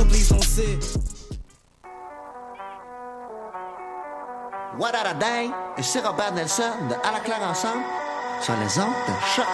oublie 0.00 0.24
son 0.24 0.40
C. 0.40 0.78
What 4.78 4.94
a 4.94 5.14
day? 5.14 5.50
Et 5.76 5.82
c'est 5.82 6.00
Robert 6.00 6.32
Nelson 6.32 6.72
de 6.88 6.94
À 7.06 7.12
la 7.12 7.20
claire 7.20 7.42
ensemble 7.42 7.84
sur 8.40 8.54
les 8.56 8.78
ondes 8.78 8.94
de 9.06 9.12
choc. 9.34 9.46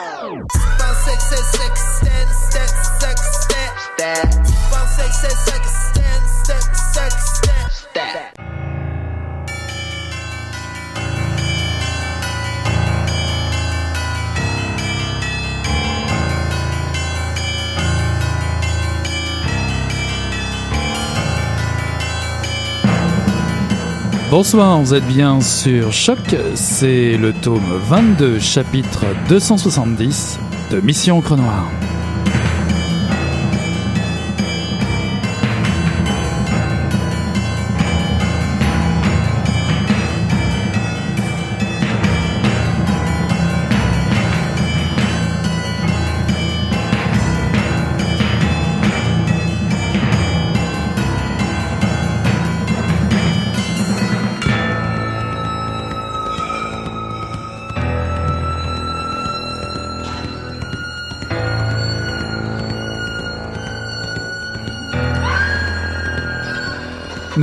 Bonsoir, 24.29 24.81
vous 24.81 24.93
êtes 24.93 25.07
bien 25.07 25.41
sur 25.41 25.93
Choc, 25.93 26.19
c'est 26.57 27.17
le 27.17 27.33
tome 27.33 27.79
22, 27.89 28.41
chapitre 28.41 29.05
270 29.29 30.41
de 30.73 30.81
Mission 30.81 31.19
Encre 31.19 31.37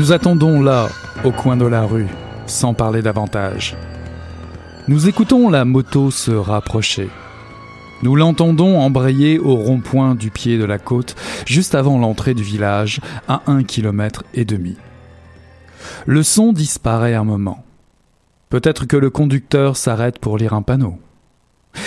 Nous 0.04 0.12
attendons 0.12 0.62
là, 0.62 0.90
au 1.24 1.32
coin 1.32 1.56
de 1.56 1.66
la 1.66 1.84
rue, 1.86 2.10
sans 2.46 2.74
parler 2.74 3.02
davantage. 3.02 3.78
Nous 4.90 5.08
écoutons 5.08 5.50
la 5.50 5.64
moto 5.64 6.12
se 6.12 6.32
rapprocher. 6.32 7.08
Nous 8.02 8.18
l'entendons 8.18 8.82
embrayer 8.82 9.40
au 9.40 9.56
rond-point 9.56 10.16
du 10.16 10.30
pied 10.30 10.58
de 10.58 10.66
la 10.66 10.78
côte, 10.78 11.16
juste 11.46 11.74
avant 11.74 11.98
l'entrée 11.98 12.34
du 12.34 12.44
village, 12.44 13.00
à 13.30 13.44
un 13.48 13.64
kilomètre 13.64 14.26
et 14.34 14.44
demi. 14.44 14.76
Le 16.06 16.22
son 16.22 16.52
disparaît 16.52 17.16
un 17.16 17.24
moment. 17.24 17.64
Peut-être 18.50 18.86
que 18.86 18.98
le 18.98 19.10
conducteur 19.10 19.78
s'arrête 19.78 20.20
pour 20.20 20.38
lire 20.38 20.54
un 20.54 20.64
panneau. 20.64 21.00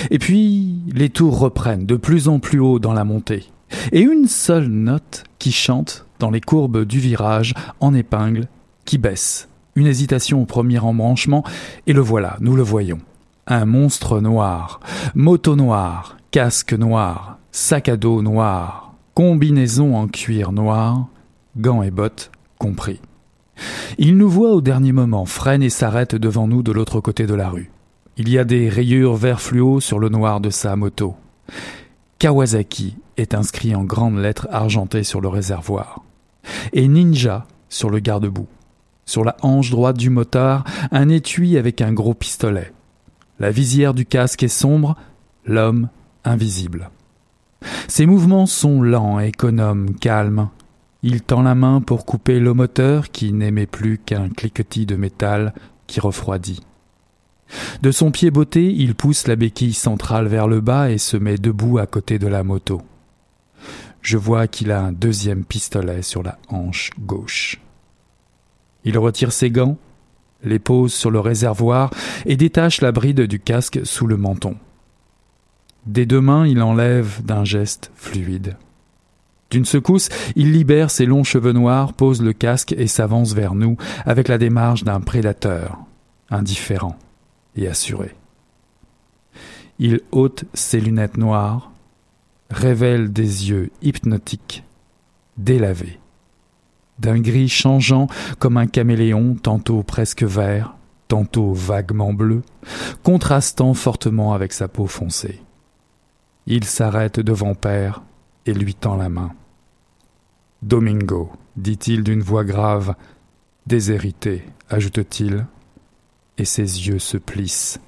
Et 0.08 0.18
puis, 0.18 0.78
les 0.90 1.10
tours 1.10 1.38
reprennent 1.38 1.84
de 1.84 1.96
plus 1.96 2.28
en 2.28 2.38
plus 2.38 2.60
haut 2.60 2.78
dans 2.78 2.94
la 2.94 3.04
montée. 3.04 3.44
Et 3.92 4.00
une 4.00 4.26
seule 4.26 4.68
note 4.68 5.24
qui 5.38 5.52
chante 5.52 6.06
dans 6.18 6.30
les 6.30 6.40
courbes 6.40 6.84
du 6.84 6.98
virage, 6.98 7.54
en 7.80 7.94
épingle, 7.94 8.48
qui 8.84 8.98
baisse. 8.98 9.48
Une 9.74 9.86
hésitation 9.86 10.42
au 10.42 10.46
premier 10.46 10.78
embranchement, 10.78 11.44
et 11.86 11.92
le 11.92 12.00
voilà, 12.00 12.36
nous 12.40 12.56
le 12.56 12.62
voyons. 12.62 13.00
Un 13.46 13.66
monstre 13.66 14.20
noir, 14.20 14.80
moto 15.14 15.54
noir, 15.54 16.16
casque 16.30 16.72
noir, 16.72 17.38
sac 17.52 17.88
à 17.88 17.96
dos 17.96 18.22
noir, 18.22 18.94
combinaison 19.14 19.96
en 19.96 20.08
cuir 20.08 20.52
noir, 20.52 21.06
gants 21.56 21.82
et 21.82 21.90
bottes 21.90 22.30
compris. 22.58 23.00
Il 23.98 24.16
nous 24.16 24.28
voit 24.28 24.52
au 24.52 24.60
dernier 24.60 24.92
moment, 24.92 25.24
freine 25.26 25.62
et 25.62 25.70
s'arrête 25.70 26.14
devant 26.14 26.48
nous 26.48 26.62
de 26.62 26.72
l'autre 26.72 27.00
côté 27.00 27.26
de 27.26 27.34
la 27.34 27.48
rue. 27.48 27.70
Il 28.18 28.28
y 28.28 28.38
a 28.38 28.44
des 28.44 28.68
rayures 28.68 29.14
vert 29.14 29.40
fluo 29.40 29.80
sur 29.80 29.98
le 29.98 30.08
noir 30.08 30.40
de 30.40 30.50
sa 30.50 30.74
moto. 30.76 31.16
Kawasaki 32.18 32.96
est 33.18 33.34
inscrit 33.34 33.74
en 33.74 33.84
grandes 33.84 34.18
lettres 34.18 34.48
argentées 34.50 35.04
sur 35.04 35.20
le 35.20 35.28
réservoir 35.28 36.02
et 36.72 36.88
Ninja 36.88 37.46
sur 37.68 37.90
le 37.90 37.98
garde-boue. 37.98 38.46
Sur 39.04 39.24
la 39.24 39.36
hanche 39.42 39.70
droite 39.70 39.98
du 39.98 40.10
motard, 40.10 40.64
un 40.90 41.08
étui 41.08 41.58
avec 41.58 41.80
un 41.80 41.92
gros 41.92 42.14
pistolet. 42.14 42.72
La 43.38 43.50
visière 43.50 43.94
du 43.94 44.06
casque 44.06 44.42
est 44.42 44.48
sombre, 44.48 44.96
l'homme 45.44 45.88
invisible. 46.24 46.90
Ses 47.86 48.06
mouvements 48.06 48.46
sont 48.46 48.82
lents, 48.82 49.20
économes, 49.20 49.94
calmes. 49.94 50.48
Il 51.02 51.22
tend 51.22 51.42
la 51.42 51.54
main 51.54 51.80
pour 51.80 52.04
couper 52.04 52.40
le 52.40 52.52
moteur 52.54 53.10
qui 53.10 53.32
n'aimait 53.32 53.66
plus 53.66 53.98
qu'un 53.98 54.28
cliquetis 54.28 54.86
de 54.86 54.96
métal 54.96 55.54
qui 55.86 56.00
refroidit. 56.00 56.62
De 57.82 57.90
son 57.90 58.10
pied 58.10 58.30
botté, 58.30 58.72
il 58.72 58.94
pousse 58.94 59.26
la 59.26 59.36
béquille 59.36 59.72
centrale 59.72 60.26
vers 60.26 60.48
le 60.48 60.60
bas 60.60 60.90
et 60.90 60.98
se 60.98 61.16
met 61.16 61.38
debout 61.38 61.78
à 61.78 61.86
côté 61.86 62.18
de 62.18 62.26
la 62.26 62.42
moto 62.42 62.82
je 64.06 64.16
vois 64.16 64.46
qu'il 64.46 64.70
a 64.70 64.80
un 64.80 64.92
deuxième 64.92 65.44
pistolet 65.44 66.00
sur 66.00 66.22
la 66.22 66.38
hanche 66.48 66.90
gauche. 67.00 67.60
Il 68.84 68.96
retire 68.98 69.32
ses 69.32 69.50
gants, 69.50 69.78
les 70.44 70.60
pose 70.60 70.94
sur 70.94 71.10
le 71.10 71.18
réservoir 71.18 71.90
et 72.24 72.36
détache 72.36 72.80
la 72.82 72.92
bride 72.92 73.22
du 73.22 73.40
casque 73.40 73.80
sous 73.82 74.06
le 74.06 74.16
menton. 74.16 74.54
Des 75.86 76.06
deux 76.06 76.20
mains, 76.20 76.46
il 76.46 76.62
enlève 76.62 77.20
d'un 77.24 77.44
geste 77.44 77.90
fluide. 77.96 78.56
D'une 79.50 79.64
secousse, 79.64 80.08
il 80.36 80.52
libère 80.52 80.92
ses 80.92 81.04
longs 81.04 81.24
cheveux 81.24 81.52
noirs, 81.52 81.92
pose 81.92 82.22
le 82.22 82.32
casque 82.32 82.76
et 82.78 82.86
s'avance 82.86 83.34
vers 83.34 83.56
nous 83.56 83.76
avec 84.04 84.28
la 84.28 84.38
démarche 84.38 84.84
d'un 84.84 85.00
prédateur, 85.00 85.78
indifférent 86.30 86.96
et 87.56 87.68
assuré. 87.68 88.14
Il 89.78 90.00
ôte 90.12 90.44
ses 90.54 90.80
lunettes 90.80 91.16
noires, 91.16 91.72
révèle 92.50 93.12
des 93.12 93.50
yeux 93.50 93.70
hypnotiques, 93.82 94.64
délavés, 95.36 95.98
d'un 96.98 97.20
gris 97.20 97.48
changeant 97.48 98.06
comme 98.38 98.56
un 98.56 98.66
caméléon, 98.66 99.34
tantôt 99.34 99.82
presque 99.82 100.22
vert, 100.22 100.76
tantôt 101.08 101.52
vaguement 101.52 102.12
bleu, 102.12 102.42
contrastant 103.02 103.74
fortement 103.74 104.32
avec 104.32 104.52
sa 104.52 104.68
peau 104.68 104.86
foncée. 104.86 105.40
Il 106.46 106.64
s'arrête 106.64 107.20
devant 107.20 107.54
Père 107.54 108.02
et 108.46 108.54
lui 108.54 108.74
tend 108.74 108.96
la 108.96 109.08
main. 109.08 109.32
Domingo, 110.62 111.30
dit-il 111.56 112.02
d'une 112.02 112.22
voix 112.22 112.44
grave, 112.44 112.94
déshérité, 113.66 114.44
ajoute-t-il, 114.70 115.46
et 116.38 116.44
ses 116.44 116.88
yeux 116.88 116.98
se 116.98 117.16
plissent 117.16 117.80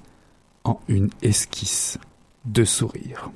en 0.64 0.80
une 0.88 1.10
esquisse 1.22 1.98
de 2.44 2.64
sourire. 2.64 3.30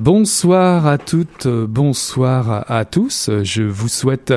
Bonsoir 0.00 0.88
à 0.88 0.98
toutes, 0.98 1.46
bonsoir 1.46 2.68
à 2.68 2.84
tous. 2.84 3.30
Je 3.44 3.62
vous 3.62 3.86
souhaite 3.86 4.34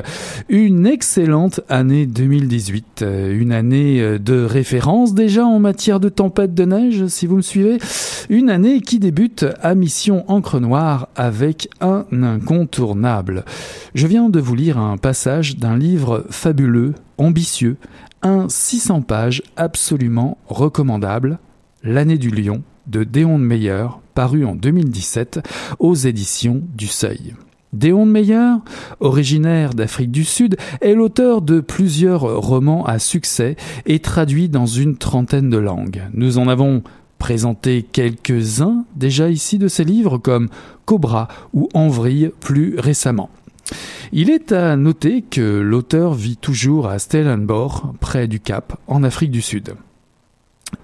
une 0.49 0.85
excellente 0.85 1.61
année 1.67 2.05
2018, 2.05 3.03
une 3.31 3.51
année 3.51 4.19
de 4.19 4.43
référence 4.43 5.15
déjà 5.15 5.47
en 5.47 5.57
matière 5.57 5.99
de 5.99 6.09
tempête 6.09 6.53
de 6.53 6.63
neige, 6.63 7.07
si 7.07 7.25
vous 7.25 7.37
me 7.37 7.41
suivez. 7.41 7.79
Une 8.29 8.51
année 8.51 8.81
qui 8.81 8.99
débute 8.99 9.47
à 9.63 9.73
Mission 9.73 10.25
Encre 10.27 10.59
Noire 10.59 11.09
avec 11.15 11.69
un 11.81 12.05
incontournable. 12.11 13.43
Je 13.95 14.05
viens 14.05 14.29
de 14.29 14.39
vous 14.39 14.53
lire 14.53 14.77
un 14.77 14.97
passage 14.97 15.57
d'un 15.57 15.75
livre 15.75 16.23
fabuleux, 16.29 16.93
ambitieux, 17.17 17.77
un 18.21 18.49
600 18.49 19.01
pages 19.01 19.43
absolument 19.55 20.37
recommandable, 20.47 21.39
L'année 21.83 22.17
du 22.17 22.31
lion 22.31 22.63
de 22.87 23.03
Déon 23.03 23.37
Meyer, 23.37 23.87
paru 24.13 24.45
en 24.45 24.55
2017 24.55 25.39
aux 25.79 25.93
éditions 25.93 26.61
du 26.75 26.87
Seuil. 26.87 27.35
Déon 27.71 28.05
Meyer, 28.05 28.55
originaire 28.99 29.73
d'Afrique 29.73 30.11
du 30.11 30.25
Sud, 30.25 30.57
est 30.81 30.95
l'auteur 30.95 31.41
de 31.41 31.59
plusieurs 31.59 32.21
romans 32.41 32.83
à 32.85 32.97
succès 32.97 33.55
et 33.85 33.99
traduit 33.99 34.49
dans 34.49 34.65
une 34.65 34.97
trentaine 34.97 35.49
de 35.49 35.57
langues. 35.57 36.03
Nous 36.13 36.39
en 36.39 36.47
avons 36.47 36.81
présenté 37.19 37.83
quelques-uns 37.83 38.83
déjà 38.95 39.29
ici 39.29 39.59
de 39.59 39.67
ses 39.67 39.83
livres 39.83 40.17
comme 40.17 40.49
Cobra 40.85 41.27
ou 41.53 41.69
Envrille 41.73 42.31
plus 42.39 42.77
récemment. 42.79 43.29
Il 44.13 44.29
est 44.29 44.51
à 44.51 44.75
noter 44.75 45.21
que 45.21 45.59
l'auteur 45.59 46.13
vit 46.13 46.37
toujours 46.37 46.87
à 46.87 46.99
Stellenbosch, 46.99 47.81
près 47.99 48.27
du 48.27 48.39
Cap, 48.39 48.79
en 48.87 49.03
Afrique 49.03 49.31
du 49.31 49.41
Sud. 49.41 49.75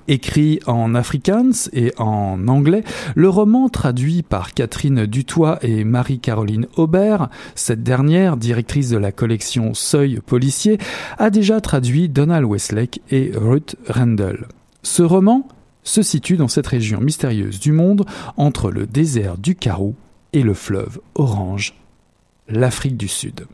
Écrit 0.08 0.60
en 0.66 0.96
afrikaans 0.96 1.70
et 1.72 1.94
en 1.98 2.48
anglais, 2.48 2.84
le 3.16 3.30
roman 3.30 3.70
traduit 3.70 4.22
par 4.22 4.54
Catherine 4.54 5.06
Dutoit 5.06 5.60
et 5.62 5.84
Marie-Caroline 5.84 6.68
Aubert, 6.76 7.30
cette 7.56 7.84
dernière, 7.84 8.36
directrice 8.36 8.90
de 8.90 8.98
la 8.98 9.12
collection 9.12 9.74
Seuil 9.74 10.20
policier, 10.26 10.78
a 11.18 11.30
déjà 11.30 11.62
traduit 11.62 12.10
Donald 12.10 12.46
Westlake 12.46 13.02
et 13.10 13.32
Ruth 13.36 13.78
Randall. 13.88 14.48
Ce 14.84 15.04
roman 15.04 15.48
se 15.84 16.02
situe 16.02 16.38
dans 16.38 16.48
cette 16.50 16.68
région 16.68 17.00
mystérieuse 17.00 17.60
du 17.60 17.72
monde 17.72 18.06
entre 18.36 18.72
le 18.72 18.86
désert 18.86 19.38
du 19.38 19.56
Karoo 19.56 19.96
et 20.34 20.44
le 20.44 20.54
fleuve 20.54 21.00
Orange. 21.16 21.76
l'Afrique 22.48 22.98
du 22.98 23.08
Sud. 23.08 23.46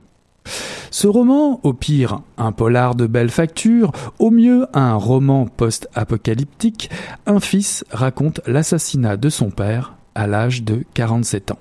Ce 0.92 1.08
roman, 1.08 1.60
au 1.64 1.74
pire 1.74 2.22
un 2.38 2.52
polar 2.52 2.96
de 2.96 3.06
belle 3.06 3.30
facture, 3.30 3.92
au 4.18 4.32
mieux 4.32 4.66
un 4.74 4.96
roman 4.96 5.46
post-apocalyptique, 5.46 6.90
un 7.26 7.40
fils 7.40 7.86
raconte 7.92 8.42
l'assassinat 8.48 9.18
de 9.18 9.30
son 9.30 9.52
père 9.52 9.96
à 10.16 10.28
l'âge 10.28 10.64
de 10.64 10.84
47 10.96 11.52
ans. 11.52 11.60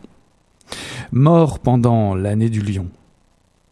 Mort 1.13 1.59
pendant 1.59 2.15
l'année 2.15 2.51
du 2.51 2.61
lion. 2.61 2.89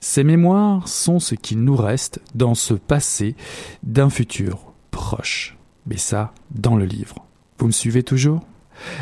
Ces 0.01 0.25
mémoires 0.25 0.89
sont 0.89 1.19
ce 1.19 1.35
qu'il 1.35 1.65
nous 1.65 1.77
reste 1.77 2.21
dans 2.35 2.55
ce 2.55 2.75
passé 2.75 3.35
d'un 3.83 4.11
futur 4.11 4.73
proche. 4.91 5.57
Mais 5.87 5.97
ça, 5.97 6.33
dans 6.51 6.77
le 6.77 6.85
livre. 6.85 7.25
Vous 7.59 7.67
me 7.67 7.73
suivez 7.73 8.03
toujours? 8.03 8.41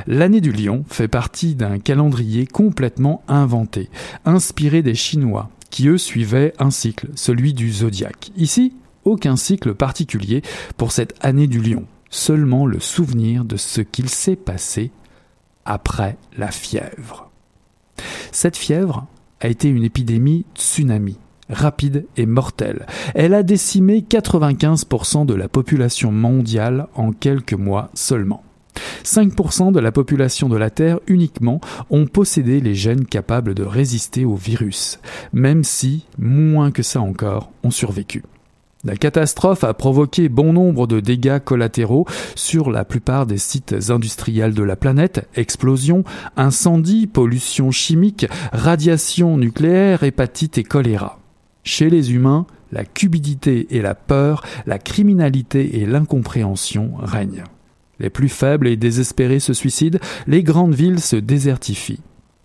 L'année 0.06 0.40
du 0.40 0.52
lion 0.52 0.84
fait 0.88 1.08
partie 1.08 1.54
d'un 1.54 1.78
calendrier 1.78 2.46
complètement 2.46 3.22
inventé, 3.28 3.90
inspiré 4.24 4.82
des 4.82 4.94
Chinois, 4.94 5.50
qui 5.70 5.88
eux 5.88 5.98
suivaient 5.98 6.52
un 6.58 6.70
cycle, 6.70 7.08
celui 7.14 7.54
du 7.54 7.72
zodiaque. 7.72 8.30
Ici, 8.36 8.74
aucun 9.04 9.36
cycle 9.36 9.74
particulier 9.74 10.42
pour 10.76 10.92
cette 10.92 11.14
année 11.24 11.46
du 11.46 11.60
lion, 11.60 11.84
seulement 12.10 12.66
le 12.66 12.80
souvenir 12.80 13.44
de 13.44 13.56
ce 13.56 13.80
qu'il 13.80 14.08
s'est 14.08 14.36
passé 14.36 14.90
après 15.64 16.16
la 16.36 16.50
fièvre. 16.50 17.30
Cette 18.32 18.56
fièvre 18.56 19.06
a 19.40 19.48
été 19.48 19.68
une 19.68 19.84
épidémie 19.84 20.46
tsunami, 20.54 21.18
rapide 21.48 22.06
et 22.16 22.26
mortelle. 22.26 22.86
Elle 23.14 23.34
a 23.34 23.42
décimé 23.42 24.04
95% 24.08 25.26
de 25.26 25.34
la 25.34 25.48
population 25.48 26.12
mondiale 26.12 26.88
en 26.94 27.12
quelques 27.12 27.54
mois 27.54 27.90
seulement. 27.94 28.42
5% 29.04 29.72
de 29.72 29.80
la 29.80 29.92
population 29.92 30.48
de 30.48 30.56
la 30.56 30.70
Terre 30.70 31.00
uniquement 31.06 31.60
ont 31.90 32.06
possédé 32.06 32.60
les 32.60 32.74
gènes 32.74 33.04
capables 33.04 33.54
de 33.54 33.62
résister 33.62 34.24
au 34.24 34.34
virus, 34.34 34.98
même 35.32 35.64
si, 35.64 36.06
moins 36.18 36.70
que 36.70 36.82
ça 36.82 37.00
encore, 37.00 37.50
ont 37.62 37.70
survécu. 37.70 38.22
La 38.84 38.96
catastrophe 38.96 39.64
a 39.64 39.72
provoqué 39.72 40.28
bon 40.28 40.52
nombre 40.52 40.86
de 40.86 41.00
dégâts 41.00 41.38
collatéraux 41.38 42.06
sur 42.34 42.70
la 42.70 42.84
plupart 42.84 43.24
des 43.24 43.38
sites 43.38 43.74
industriels 43.88 44.52
de 44.52 44.62
la 44.62 44.76
planète, 44.76 45.26
explosions, 45.36 46.04
incendies, 46.36 47.06
pollution 47.06 47.70
chimique, 47.70 48.26
radiation 48.52 49.38
nucléaire, 49.38 50.02
hépatite 50.02 50.58
et 50.58 50.64
choléra. 50.64 51.18
Chez 51.62 51.88
les 51.88 52.12
humains, 52.12 52.46
la 52.72 52.84
cupidité 52.84 53.68
et 53.70 53.80
la 53.80 53.94
peur, 53.94 54.44
la 54.66 54.78
criminalité 54.78 55.80
et 55.80 55.86
l'incompréhension 55.86 56.92
règnent. 56.98 57.44
Les 58.00 58.10
plus 58.10 58.28
faibles 58.28 58.68
et 58.68 58.76
désespérés 58.76 59.40
se 59.40 59.52
suicident, 59.52 59.98
les 60.26 60.42
grandes 60.42 60.74
villes 60.74 61.00
se 61.00 61.16
désertifient. 61.16 62.00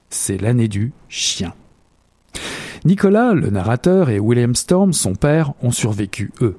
C'est 0.09 0.41
l'année 0.41 0.67
du 0.67 0.91
chien. 1.07 1.53
Nicolas, 2.85 3.33
le 3.33 3.49
narrateur, 3.49 4.09
et 4.09 4.19
William 4.19 4.55
Storm, 4.55 4.93
son 4.93 5.15
père, 5.15 5.53
ont 5.61 5.71
survécu, 5.71 6.31
eux. 6.41 6.57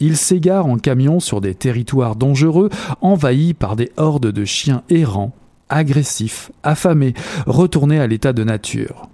Ils 0.00 0.16
s'égarent 0.16 0.66
en 0.66 0.78
camion 0.78 1.20
sur 1.20 1.40
des 1.40 1.54
territoires 1.54 2.16
dangereux, 2.16 2.70
envahis 3.00 3.54
par 3.54 3.76
des 3.76 3.90
hordes 3.96 4.30
de 4.30 4.44
chiens 4.44 4.82
errants, 4.88 5.34
agressifs, 5.68 6.52
affamés, 6.62 7.14
retournés 7.46 8.00
à 8.00 8.06
l'état 8.06 8.32
de 8.32 8.44
nature. 8.44 9.08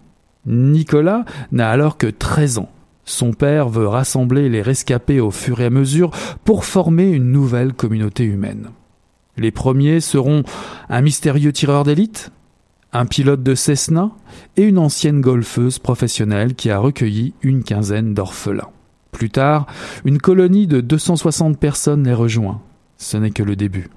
Nicolas 0.47 1.25
n'a 1.53 1.70
alors 1.70 1.97
que 1.97 2.06
13 2.06 2.59
ans. 2.59 2.69
Son 3.06 3.32
père 3.32 3.69
veut 3.69 3.88
rassembler 3.88 4.49
les 4.49 4.62
rescapés 4.62 5.20
au 5.20 5.31
fur 5.31 5.61
et 5.61 5.67
à 5.67 5.70
mesure 5.70 6.11
pour 6.44 6.65
former 6.65 7.11
une 7.11 7.32
nouvelle 7.32 7.73
communauté 7.73 8.25
humaine. 8.25 8.70
Les 9.37 9.51
premiers 9.51 10.01
seront 10.01 10.43
un 10.89 11.01
mystérieux 11.01 11.53
tireur 11.53 11.85
d'élite, 11.85 12.31
un 12.93 13.07
pilote 13.07 13.43
de 13.43 13.55
Cessna 13.55 14.13
et 14.57 14.63
une 14.63 14.79
ancienne 14.79 15.21
golfeuse 15.21 15.79
professionnelle 15.81 16.55
qui 16.55 16.71
a 16.71 16.79
recueilli 16.79 17.35
une 17.43 17.65
quinzaine 17.65 18.15
d'orphelins. 18.15 18.71
Plus 19.11 19.31
tard, 19.31 19.67
une 20.05 20.19
colonie 20.19 20.67
de 20.67 20.81
260 20.81 21.59
personnes 21.59 22.05
les 22.05 22.15
rejoint. 22.15 22.63
Ce 22.97 23.17
n'est 23.17 23.33
que 23.33 23.43
le 23.43 23.57
début. 23.57 23.91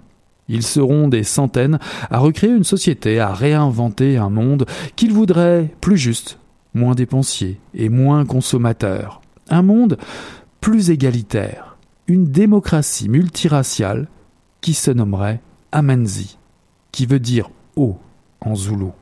Ils 0.47 0.63
seront 0.63 1.07
des 1.07 1.23
centaines 1.23 1.79
à 2.09 2.19
recréer 2.19 2.51
une 2.51 2.63
société, 2.63 3.19
à 3.19 3.33
réinventer 3.33 4.17
un 4.17 4.29
monde 4.29 4.65
qu'ils 4.95 5.13
voudraient 5.13 5.73
plus 5.81 5.97
juste, 5.97 6.39
moins 6.73 6.95
dépensier 6.95 7.59
et 7.73 7.89
moins 7.89 8.25
consommateur. 8.25 9.21
Un 9.49 9.61
monde 9.61 9.97
plus 10.61 10.89
égalitaire, 10.89 11.77
une 12.07 12.25
démocratie 12.25 13.09
multiraciale 13.09 14.07
qui 14.61 14.73
se 14.73 14.91
nommerait 14.91 15.41
Amanzi, 15.71 16.37
qui 16.91 17.05
veut 17.05 17.19
dire 17.19 17.49
eau 17.75 17.97
en 18.41 18.55
zoulou. 18.55 18.93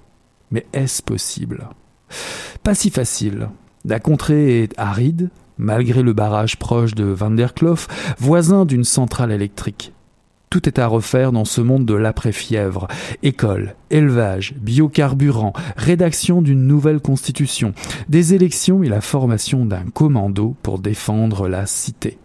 Mais 0.51 0.65
est-ce 0.73 1.01
possible? 1.01 1.69
Pas 2.63 2.75
si 2.75 2.89
facile. 2.89 3.49
La 3.83 3.99
contrée 3.99 4.63
est 4.63 4.73
aride, 4.77 5.29
malgré 5.57 6.01
le 6.01 6.13
barrage 6.13 6.57
proche 6.57 6.95
de 6.95 7.03
Vanderklof, 7.05 8.15
voisin 8.17 8.65
d'une 8.65 8.83
centrale 8.83 9.31
électrique. 9.31 9.93
Tout 10.49 10.69
est 10.69 10.79
à 10.79 10.87
refaire 10.87 11.31
dans 11.31 11.43
ce 11.43 11.59
monde 11.59 11.85
de 11.85 11.95
l'après-fièvre. 11.95 12.87
École, 13.23 13.75
élevage, 13.89 14.53
biocarburant, 14.55 15.53
rédaction 15.75 16.41
d'une 16.41 16.65
nouvelle 16.65 17.01
constitution, 17.01 17.73
des 18.07 18.33
élections 18.33 18.81
et 18.81 18.87
la 18.87 19.01
formation 19.01 19.65
d'un 19.65 19.83
commando 19.93 20.55
pour 20.61 20.79
défendre 20.79 21.49
la 21.49 21.65
cité. 21.65 22.17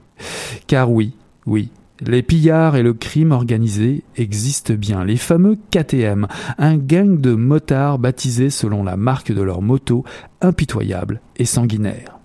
Car 0.67 0.93
oui, 0.93 1.17
oui, 1.47 1.71
les 2.01 2.23
pillards 2.23 2.77
et 2.77 2.83
le 2.83 2.95
crime 2.95 3.33
organisé 3.33 4.05
existent 4.17 4.75
bien. 4.75 5.05
Les 5.05 5.17
fameux 5.17 5.59
KTM, 5.71 6.27
un 6.59 6.77
gang 6.77 7.21
de 7.21 7.35
motards 7.35 7.99
baptisés 7.99 8.51
selon 8.51 8.83
la 8.85 8.97
marque 8.97 9.33
de 9.33 9.43
leur 9.43 9.63
moto, 9.63 10.05
impitoyable 10.41 11.21
et 11.37 11.45
sanguinaire. 11.45 12.19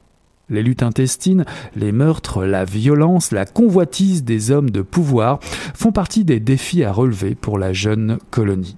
Les 0.50 0.62
luttes 0.62 0.83
intestines, 0.83 1.45
les 1.75 1.92
meurtres, 1.92 2.45
la 2.45 2.66
violence, 2.66 3.31
la 3.31 3.45
convoitise 3.45 4.24
des 4.24 4.51
hommes 4.51 4.69
de 4.69 4.81
pouvoir 4.81 5.39
font 5.42 5.92
partie 5.92 6.24
des 6.24 6.39
défis 6.39 6.83
à 6.83 6.92
relever 6.92 7.33
pour 7.33 7.57
la 7.57 7.74
jeune 7.74 8.19
colonie. 8.30 8.78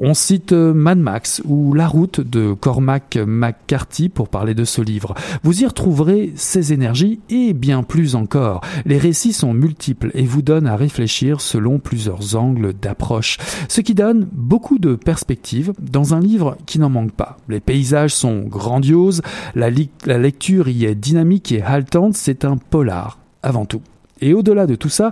On 0.00 0.14
cite 0.14 0.52
euh, 0.52 0.72
Mad 0.72 0.98
Max 0.98 1.42
ou 1.44 1.74
La 1.74 1.88
route 1.88 2.20
de 2.20 2.52
Cormac 2.52 3.18
McCarthy 3.26 4.08
pour 4.08 4.28
parler 4.28 4.54
de 4.54 4.64
ce 4.64 4.80
livre. 4.80 5.14
Vous 5.42 5.60
y 5.60 5.66
retrouverez 5.66 6.32
ses 6.36 6.72
énergies 6.72 7.18
et 7.30 7.52
bien 7.52 7.82
plus 7.82 8.14
encore. 8.14 8.60
Les 8.86 8.96
récits 8.96 9.32
sont 9.32 9.52
multiples 9.52 10.12
et 10.14 10.22
vous 10.22 10.40
donnent 10.40 10.68
à 10.68 10.76
réfléchir 10.76 11.40
selon 11.40 11.80
plusieurs 11.80 12.36
angles 12.36 12.74
d'approche, 12.74 13.38
ce 13.68 13.80
qui 13.80 13.94
donne 13.94 14.28
beaucoup 14.30 14.78
de 14.78 14.94
perspectives 14.94 15.72
dans 15.80 16.14
un 16.14 16.20
livre 16.20 16.56
qui 16.64 16.78
n'en 16.78 16.90
manque 16.90 17.12
pas. 17.12 17.36
Les 17.48 17.58
paysages 17.60 18.14
sont 18.14 18.42
grandioses, 18.42 19.20
la, 19.56 19.68
la 20.06 20.18
lecture 20.18 20.68
y 20.68 20.84
est 20.84 20.94
dynamique 20.94 21.50
et 21.50 21.62
haletante, 21.62 22.14
c'est 22.14 22.44
un 22.44 22.56
polar 22.56 23.18
avant 23.42 23.64
tout. 23.64 23.82
Et 24.20 24.32
au-delà 24.32 24.68
de 24.68 24.76
tout 24.76 24.90
ça, 24.90 25.10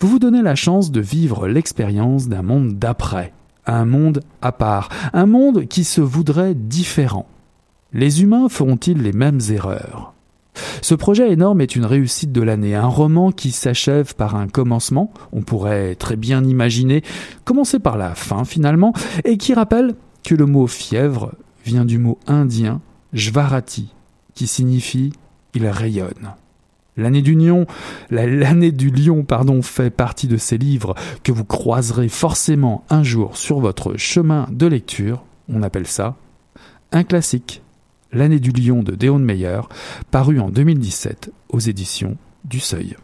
vous 0.00 0.08
vous 0.08 0.18
donnez 0.18 0.40
la 0.40 0.54
chance 0.54 0.90
de 0.90 1.00
vivre 1.02 1.46
l'expérience 1.46 2.28
d'un 2.28 2.42
monde 2.42 2.78
d'après, 2.78 3.34
un 3.66 3.84
monde 3.84 4.20
à 4.42 4.52
part, 4.52 4.88
un 5.12 5.26
monde 5.26 5.66
qui 5.66 5.84
se 5.84 6.00
voudrait 6.00 6.54
différent. 6.54 7.26
Les 7.92 8.22
humains 8.22 8.48
feront-ils 8.48 9.00
les 9.00 9.12
mêmes 9.12 9.40
erreurs? 9.50 10.14
Ce 10.82 10.94
projet 10.94 11.32
énorme 11.32 11.60
est 11.60 11.74
une 11.74 11.84
réussite 11.84 12.32
de 12.32 12.42
l'année, 12.42 12.74
un 12.74 12.86
roman 12.86 13.32
qui 13.32 13.50
s'achève 13.50 14.14
par 14.14 14.36
un 14.36 14.46
commencement, 14.48 15.12
on 15.32 15.42
pourrait 15.42 15.94
très 15.96 16.16
bien 16.16 16.44
imaginer 16.44 17.02
commencer 17.44 17.78
par 17.78 17.96
la 17.96 18.14
fin 18.14 18.44
finalement, 18.44 18.92
et 19.24 19.36
qui 19.36 19.54
rappelle 19.54 19.94
que 20.22 20.34
le 20.34 20.46
mot 20.46 20.66
fièvre 20.66 21.32
vient 21.64 21.84
du 21.84 21.98
mot 21.98 22.18
indien 22.26 22.80
Jvarati, 23.12 23.92
qui 24.34 24.46
signifie 24.46 25.12
il 25.54 25.66
rayonne. 25.66 26.34
L'année 26.96 27.22
du 27.22 27.34
lion, 28.90 29.24
pardon, 29.24 29.62
fait 29.62 29.90
partie 29.90 30.28
de 30.28 30.36
ces 30.36 30.58
livres 30.58 30.94
que 31.22 31.32
vous 31.32 31.44
croiserez 31.44 32.08
forcément 32.08 32.84
un 32.88 33.02
jour 33.02 33.36
sur 33.36 33.58
votre 33.58 33.96
chemin 33.96 34.46
de 34.52 34.66
lecture. 34.66 35.24
On 35.48 35.62
appelle 35.62 35.86
ça 35.86 36.16
un 36.92 37.02
classique. 37.02 37.62
L'année 38.12 38.38
du 38.38 38.52
lion 38.52 38.84
de 38.84 38.94
Deon 38.94 39.18
Meyer, 39.18 39.60
paru 40.12 40.38
en 40.38 40.48
2017 40.50 41.32
aux 41.48 41.58
éditions 41.58 42.16
du 42.44 42.60
Seuil. 42.60 42.96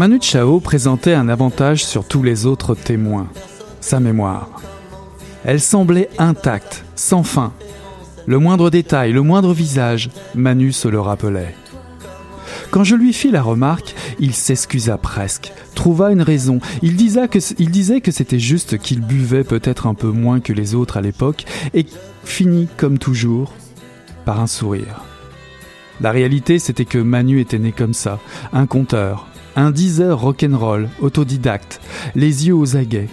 Manu 0.00 0.18
Chao 0.18 0.60
présentait 0.60 1.12
un 1.12 1.28
avantage 1.28 1.84
sur 1.84 2.08
tous 2.08 2.22
les 2.22 2.46
autres 2.46 2.74
témoins, 2.74 3.28
sa 3.82 4.00
mémoire. 4.00 4.48
Elle 5.44 5.60
semblait 5.60 6.08
intacte, 6.16 6.86
sans 6.96 7.22
fin. 7.22 7.52
Le 8.24 8.38
moindre 8.38 8.70
détail, 8.70 9.12
le 9.12 9.20
moindre 9.20 9.52
visage, 9.52 10.08
Manu 10.34 10.72
se 10.72 10.88
le 10.88 10.98
rappelait. 10.98 11.54
Quand 12.70 12.82
je 12.82 12.96
lui 12.96 13.12
fis 13.12 13.30
la 13.30 13.42
remarque, 13.42 13.94
il 14.18 14.32
s'excusa 14.32 14.96
presque, 14.96 15.52
trouva 15.74 16.12
une 16.12 16.22
raison. 16.22 16.60
Il, 16.80 16.96
disait 16.96 17.28
que 18.00 18.10
c'était 18.10 18.38
juste 18.38 18.78
qu'il 18.78 19.02
buvait 19.02 19.44
peut-être 19.44 19.86
un 19.86 19.92
peu 19.92 20.08
moins 20.08 20.40
que 20.40 20.54
les 20.54 20.74
autres 20.74 20.96
à 20.96 21.02
l'époque 21.02 21.44
et 21.74 21.84
finit, 22.24 22.68
comme 22.78 22.96
toujours, 22.96 23.52
par 24.24 24.40
un 24.40 24.46
sourire. 24.46 25.04
La 26.00 26.10
réalité, 26.10 26.58
c'était 26.58 26.86
que 26.86 26.96
Manu 26.96 27.38
était 27.38 27.58
né 27.58 27.72
comme 27.72 27.92
ça, 27.92 28.18
un 28.54 28.64
conteur, 28.64 29.26
un 29.56 29.70
diseur 29.70 30.20
rock'n'roll, 30.20 30.88
autodidacte, 31.00 31.80
les 32.14 32.46
yeux 32.46 32.54
aux 32.54 32.76
aguets. 32.76 33.08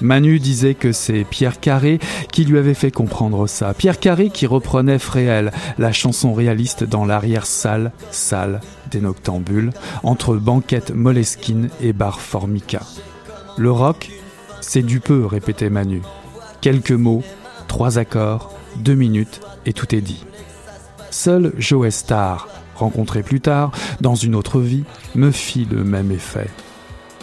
Manu 0.00 0.38
disait 0.38 0.74
que 0.74 0.92
c'est 0.92 1.24
Pierre 1.24 1.60
Carré 1.60 1.98
qui 2.30 2.44
lui 2.44 2.58
avait 2.58 2.74
fait 2.74 2.90
comprendre 2.90 3.46
ça. 3.46 3.74
Pierre 3.74 3.98
Carré 3.98 4.30
qui 4.30 4.46
reprenait 4.46 4.98
Fréhel, 4.98 5.52
la 5.78 5.92
chanson 5.92 6.32
réaliste 6.32 6.84
dans 6.84 7.04
l'arrière-salle, 7.04 7.92
salle 8.10 8.60
des 8.90 9.00
Noctambules, 9.00 9.72
entre 10.02 10.36
banquette 10.36 10.92
Moleskine 10.94 11.68
et 11.80 11.92
bar 11.92 12.20
Formica. 12.20 12.80
Le 13.56 13.72
rock, 13.72 14.10
c'est 14.60 14.82
du 14.82 15.00
peu, 15.00 15.26
répétait 15.26 15.70
Manu. 15.70 16.02
Quelques 16.60 16.92
mots, 16.92 17.24
trois 17.66 17.98
accords, 17.98 18.52
deux 18.76 18.94
minutes 18.94 19.40
et 19.66 19.72
tout 19.72 19.94
est 19.94 20.00
dit. 20.00 20.24
Seul 21.10 21.52
Joe 21.58 21.92
Star, 21.92 22.48
rencontré 22.78 23.22
plus 23.22 23.40
tard, 23.40 23.72
dans 24.00 24.14
une 24.14 24.34
autre 24.34 24.60
vie, 24.60 24.84
me 25.14 25.30
fit 25.30 25.66
le 25.70 25.84
même 25.84 26.10
effet. 26.10 26.48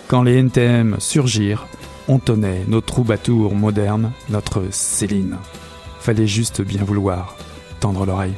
Quand 0.07 0.21
les 0.21 0.37
NTM 0.37 0.97
surgirent, 0.99 1.67
on 2.07 2.19
tenait 2.19 2.63
nos 2.67 2.81
troubadours 2.81 3.55
modernes, 3.55 4.11
notre 4.29 4.63
Céline. 4.71 5.37
Fallait 5.99 6.27
juste 6.27 6.61
bien 6.61 6.83
vouloir 6.83 7.35
tendre 7.79 8.05
l'oreille. 8.05 8.35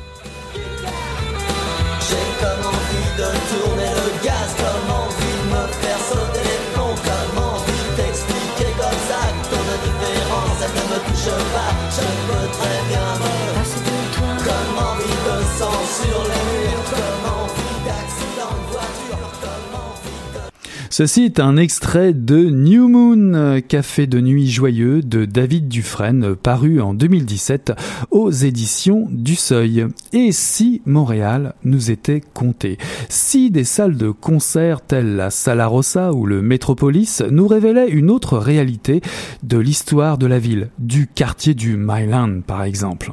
Ceci 20.98 21.25
est 21.25 21.39
un 21.39 21.58
extrait 21.58 22.12
de 22.12 22.50
New 22.50 22.88
Moon, 22.88 23.62
Café 23.68 24.08
de 24.08 24.20
nuit 24.20 24.50
joyeux 24.50 25.04
de 25.04 25.25
David 25.25 25.68
Dufresne, 25.68 26.36
paru 26.36 26.82
en 26.82 26.96
2017 26.96 27.74
aux 28.10 28.32
éditions 28.32 29.08
du 29.12 29.36
Seuil. 29.36 29.86
Et 30.12 30.32
si 30.32 30.82
Montréal 30.88 31.54
nous 31.63 31.92
était 31.92 32.20
compté? 32.34 32.80
Si 33.10 33.51
des 33.51 33.63
salles 33.63 33.96
de 33.96 34.10
concert 34.10 34.82
telles 34.82 35.16
la 35.16 35.30
Sala 35.30 35.68
Rossa 35.68 36.13
ou 36.13 36.25
le 36.25 36.42
Metropolis 36.42 37.22
nous 37.30 37.48
révélaient 37.48 37.92
une 37.92 38.10
autre 38.10 38.39
réalité 38.39 39.01
de 39.44 39.60
l'histoire 39.60 40.18
de 40.18 40.25
la 40.25 40.39
ville, 40.39 40.72
du 40.80 41.06
quartier 41.06 41.54
du 41.54 41.77
Myland 41.77 42.42
par 42.42 42.63
exemple. 42.63 43.12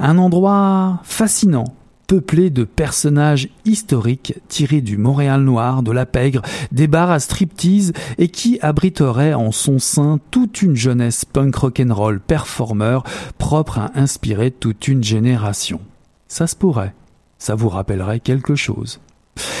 Un 0.00 0.18
endroit 0.18 1.00
fascinant 1.02 1.64
peuplé 2.06 2.50
de 2.50 2.64
personnages 2.64 3.48
historiques 3.64 4.34
tirés 4.48 4.80
du 4.80 4.96
Montréal 4.96 5.42
noir, 5.42 5.82
de 5.82 5.92
la 5.92 6.06
pègre, 6.06 6.42
des 6.72 6.86
bars 6.86 7.10
à 7.10 7.20
striptease 7.20 7.92
et 8.18 8.28
qui 8.28 8.58
abriterait 8.60 9.34
en 9.34 9.52
son 9.52 9.78
sein 9.78 10.18
toute 10.30 10.62
une 10.62 10.76
jeunesse 10.76 11.24
punk 11.24 11.56
rock'n'roll 11.56 12.20
performeur 12.20 13.04
propre 13.38 13.78
à 13.78 13.90
inspirer 13.94 14.50
toute 14.50 14.88
une 14.88 15.02
génération. 15.02 15.80
Ça 16.28 16.46
se 16.46 16.56
pourrait. 16.56 16.94
Ça 17.38 17.54
vous 17.54 17.68
rappellerait 17.68 18.20
quelque 18.20 18.54
chose. 18.54 19.00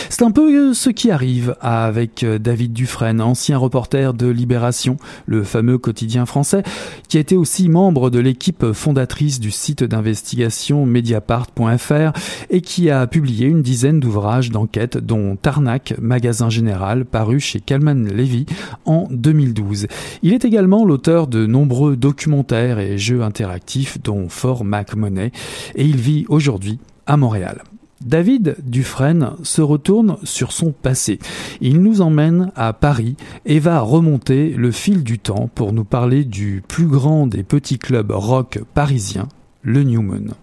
C'est 0.08 0.22
un 0.22 0.30
peu 0.30 0.70
euh, 0.70 0.74
ce 0.74 0.90
qui 0.90 1.10
arrive 1.10 1.56
avec 1.60 2.22
euh, 2.22 2.38
David 2.38 2.72
Dufresne, 2.72 3.20
ancien 3.20 3.58
reporter 3.58 4.14
de 4.14 4.26
Libération, 4.26 4.96
le 5.26 5.42
fameux 5.42 5.78
quotidien 5.78 6.26
français, 6.26 6.62
qui 7.08 7.18
a 7.18 7.20
été 7.20 7.36
aussi 7.36 7.68
membre 7.68 8.10
de 8.10 8.18
l'équipe 8.18 8.72
fondatrice 8.72 9.40
du 9.40 9.50
site 9.50 9.84
d'investigation 9.84 10.86
mediapart.fr 10.86 12.12
et 12.50 12.60
qui 12.60 12.90
a 12.90 13.06
publié 13.06 13.46
une 13.46 13.62
dizaine 13.62 14.00
d'ouvrages 14.00 14.50
d'enquête 14.50 14.96
dont 14.96 15.36
Tarnac, 15.36 15.94
magasin 16.00 16.50
général, 16.50 17.04
paru 17.04 17.40
chez 17.40 17.60
Calman 17.60 18.06
Levy 18.06 18.46
en 18.84 19.08
2012. 19.10 19.86
Il 20.22 20.32
est 20.32 20.44
également 20.44 20.84
l'auteur 20.84 21.26
de 21.26 21.46
nombreux 21.46 21.96
documentaires 21.96 22.78
et 22.78 22.98
jeux 22.98 23.22
interactifs 23.22 23.98
dont 24.02 24.28
Fort 24.28 24.64
Mac 24.64 24.94
Money 24.94 25.32
et 25.74 25.84
il 25.84 25.96
vit 25.96 26.24
aujourd'hui 26.28 26.78
à 27.06 27.16
Montréal. 27.16 27.62
David 28.04 28.56
Dufresne 28.64 29.32
se 29.42 29.62
retourne 29.62 30.18
sur 30.22 30.52
son 30.52 30.72
passé. 30.72 31.18
Il 31.60 31.82
nous 31.82 32.02
emmène 32.02 32.52
à 32.54 32.72
Paris 32.72 33.16
et 33.44 33.58
va 33.58 33.80
remonter 33.80 34.50
le 34.50 34.70
fil 34.70 35.02
du 35.02 35.18
temps 35.18 35.48
pour 35.54 35.72
nous 35.72 35.84
parler 35.84 36.24
du 36.24 36.62
plus 36.66 36.86
grand 36.86 37.26
des 37.26 37.42
petits 37.42 37.78
clubs 37.78 38.12
rock 38.12 38.60
parisiens, 38.74 39.28
le 39.62 39.82
Newman. 39.82 40.34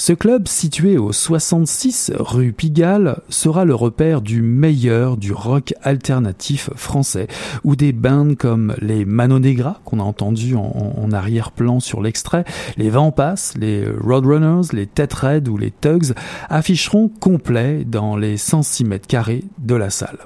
Ce 0.00 0.12
club, 0.12 0.46
situé 0.46 0.96
au 0.96 1.12
66 1.12 2.12
rue 2.20 2.52
Pigalle, 2.52 3.20
sera 3.28 3.64
le 3.64 3.74
repère 3.74 4.22
du 4.22 4.42
meilleur 4.42 5.16
du 5.16 5.32
rock 5.32 5.74
alternatif 5.82 6.70
français, 6.76 7.26
où 7.64 7.74
des 7.74 7.92
bands 7.92 8.36
comme 8.36 8.76
les 8.80 9.04
Mano 9.04 9.40
Negra, 9.40 9.80
qu'on 9.84 9.98
a 9.98 10.04
entendu 10.04 10.54
en, 10.54 11.10
arrière-plan 11.10 11.80
sur 11.80 12.00
l'extrait, 12.00 12.44
les 12.76 12.90
Vampas, 12.90 13.54
les 13.56 13.84
Roadrunners, 13.88 14.72
les 14.72 14.88
Red 14.96 15.48
ou 15.48 15.56
les 15.56 15.72
Tugs 15.72 16.14
afficheront 16.48 17.08
complet 17.08 17.84
dans 17.84 18.16
les 18.16 18.36
106 18.36 18.84
mètres 18.84 19.08
carrés 19.08 19.42
de 19.58 19.74
la 19.74 19.90
salle 19.90 20.18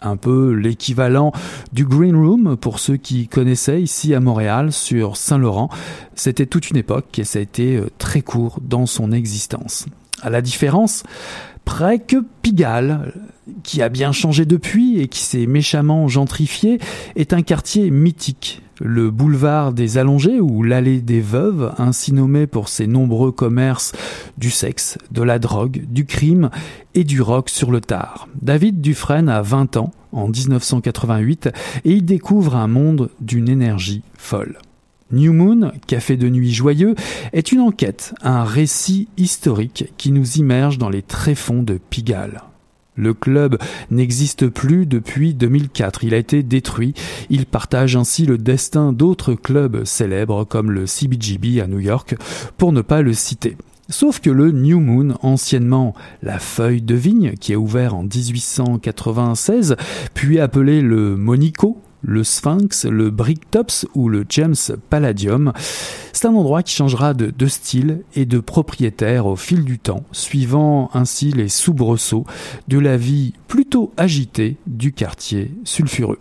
un 0.00 0.16
peu 0.16 0.52
l'équivalent 0.52 1.32
du 1.72 1.84
Green 1.84 2.16
Room 2.16 2.56
pour 2.56 2.78
ceux 2.78 2.96
qui 2.96 3.28
connaissaient 3.28 3.82
ici 3.82 4.14
à 4.14 4.20
Montréal 4.20 4.72
sur 4.72 5.16
Saint-Laurent. 5.16 5.68
C'était 6.14 6.46
toute 6.46 6.70
une 6.70 6.76
époque 6.76 7.18
et 7.18 7.24
ça 7.24 7.38
a 7.38 7.42
été 7.42 7.76
euh, 7.76 7.90
très 7.98 8.22
court 8.22 8.58
dans 8.62 8.86
son 8.86 9.12
existence. 9.12 9.86
À 10.22 10.30
la 10.30 10.42
différence, 10.42 11.02
près 11.64 11.98
que 11.98 12.24
Pigalle, 12.42 13.12
qui 13.62 13.82
a 13.82 13.88
bien 13.88 14.12
changé 14.12 14.44
depuis 14.44 15.00
et 15.00 15.08
qui 15.08 15.20
s'est 15.20 15.46
méchamment 15.46 16.08
gentrifié, 16.08 16.78
est 17.16 17.32
un 17.32 17.42
quartier 17.42 17.90
mythique 17.90 18.62
le 18.80 19.10
boulevard 19.10 19.72
des 19.72 19.98
Allongés 19.98 20.40
ou 20.40 20.62
l'allée 20.62 21.00
des 21.00 21.20
Veuves, 21.20 21.74
ainsi 21.78 22.12
nommé 22.12 22.46
pour 22.46 22.68
ses 22.68 22.86
nombreux 22.86 23.32
commerces 23.32 23.92
du 24.38 24.50
sexe, 24.50 24.98
de 25.10 25.22
la 25.22 25.38
drogue, 25.38 25.84
du 25.88 26.04
crime 26.04 26.50
et 26.94 27.04
du 27.04 27.20
rock 27.20 27.48
sur 27.50 27.70
le 27.70 27.80
tard. 27.80 28.28
David 28.40 28.80
Dufresne 28.80 29.28
a 29.28 29.42
20 29.42 29.76
ans 29.76 29.92
en 30.12 30.28
1988 30.28 31.48
et 31.84 31.90
il 31.92 32.04
découvre 32.04 32.56
un 32.56 32.68
monde 32.68 33.10
d'une 33.20 33.48
énergie 33.48 34.02
folle. 34.16 34.58
New 35.12 35.32
Moon, 35.32 35.70
Café 35.86 36.16
de 36.16 36.28
nuit 36.28 36.52
joyeux, 36.52 36.96
est 37.32 37.52
une 37.52 37.60
enquête, 37.60 38.14
un 38.22 38.42
récit 38.42 39.08
historique 39.16 39.92
qui 39.96 40.10
nous 40.10 40.38
immerge 40.38 40.78
dans 40.78 40.88
les 40.88 41.02
tréfonds 41.02 41.62
de 41.62 41.78
Pigalle. 41.78 42.42
Le 42.96 43.14
club 43.14 43.58
n'existe 43.90 44.48
plus 44.48 44.86
depuis 44.86 45.34
2004, 45.34 46.04
il 46.04 46.14
a 46.14 46.16
été 46.16 46.42
détruit. 46.42 46.94
Il 47.30 47.46
partage 47.46 47.94
ainsi 47.94 48.26
le 48.26 48.38
destin 48.38 48.92
d'autres 48.92 49.34
clubs 49.34 49.84
célèbres 49.84 50.44
comme 50.44 50.70
le 50.70 50.86
CBGB 50.86 51.60
à 51.60 51.66
New 51.66 51.80
York, 51.80 52.16
pour 52.56 52.72
ne 52.72 52.80
pas 52.80 53.02
le 53.02 53.12
citer. 53.12 53.56
Sauf 53.88 54.20
que 54.20 54.30
le 54.30 54.50
New 54.50 54.80
Moon, 54.80 55.14
anciennement 55.22 55.94
la 56.22 56.40
feuille 56.40 56.82
de 56.82 56.96
vigne, 56.96 57.34
qui 57.38 57.52
est 57.52 57.56
ouvert 57.56 57.94
en 57.94 58.02
1896, 58.02 59.76
puis 60.12 60.40
appelé 60.40 60.80
le 60.80 61.16
Monico, 61.16 61.80
le 62.06 62.22
Sphinx, 62.22 62.86
le 62.86 63.10
Bricktops 63.10 63.86
ou 63.94 64.08
le 64.08 64.24
James 64.28 64.54
Palladium. 64.88 65.52
C'est 66.12 66.26
un 66.26 66.34
endroit 66.34 66.62
qui 66.62 66.74
changera 66.74 67.12
de, 67.12 67.32
de, 67.36 67.46
style 67.46 68.02
et 68.14 68.24
de 68.24 68.38
propriétaire 68.38 69.26
au 69.26 69.36
fil 69.36 69.64
du 69.64 69.78
temps, 69.78 70.04
suivant 70.12 70.88
ainsi 70.94 71.32
les 71.32 71.48
soubresauts 71.48 72.24
de 72.68 72.78
la 72.78 72.96
vie 72.96 73.34
plutôt 73.48 73.92
agitée 73.96 74.56
du 74.66 74.92
quartier 74.92 75.50
sulfureux. 75.64 76.20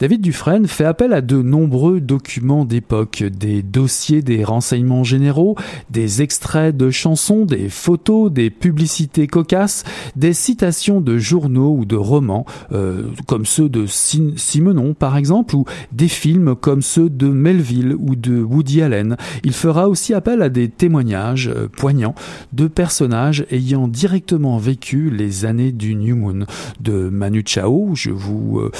David 0.00 0.22
Dufresne 0.22 0.66
fait 0.66 0.86
appel 0.86 1.12
à 1.12 1.20
de 1.20 1.42
nombreux 1.42 2.00
documents 2.00 2.64
d'époque, 2.64 3.22
des 3.22 3.62
dossiers 3.62 4.22
des 4.22 4.44
renseignements 4.44 5.04
généraux, 5.04 5.56
des 5.90 6.22
extraits 6.22 6.74
de 6.74 6.90
chansons, 6.90 7.44
des 7.44 7.68
photos, 7.68 8.32
des 8.32 8.48
publicités 8.48 9.26
cocasses, 9.26 9.84
des 10.16 10.32
citations 10.32 11.02
de 11.02 11.18
journaux 11.18 11.76
ou 11.76 11.84
de 11.84 11.96
romans, 11.96 12.46
euh, 12.72 13.08
comme 13.26 13.44
ceux 13.44 13.68
de 13.68 13.84
Simenon 13.86 14.94
par 14.94 15.18
exemple, 15.18 15.54
ou 15.54 15.66
des 15.92 16.08
films 16.08 16.56
comme 16.56 16.80
ceux 16.80 17.10
de 17.10 17.28
Melville 17.28 17.94
ou 17.98 18.16
de 18.16 18.40
Woody 18.40 18.80
Allen. 18.80 19.18
Il 19.44 19.52
fera 19.52 19.86
aussi 19.90 20.14
appel 20.14 20.40
à 20.40 20.48
des 20.48 20.70
témoignages 20.70 21.48
euh, 21.48 21.68
poignants 21.68 22.14
de 22.54 22.68
personnages 22.68 23.44
ayant 23.50 23.86
directement 23.86 24.56
vécu 24.56 25.10
les 25.10 25.44
années 25.44 25.72
du 25.72 25.94
New 25.94 26.16
Moon. 26.16 26.46
De 26.80 27.10
Manu 27.10 27.42
Chao, 27.44 27.94
je 27.94 28.10
vous, 28.10 28.60
euh, 28.60 28.70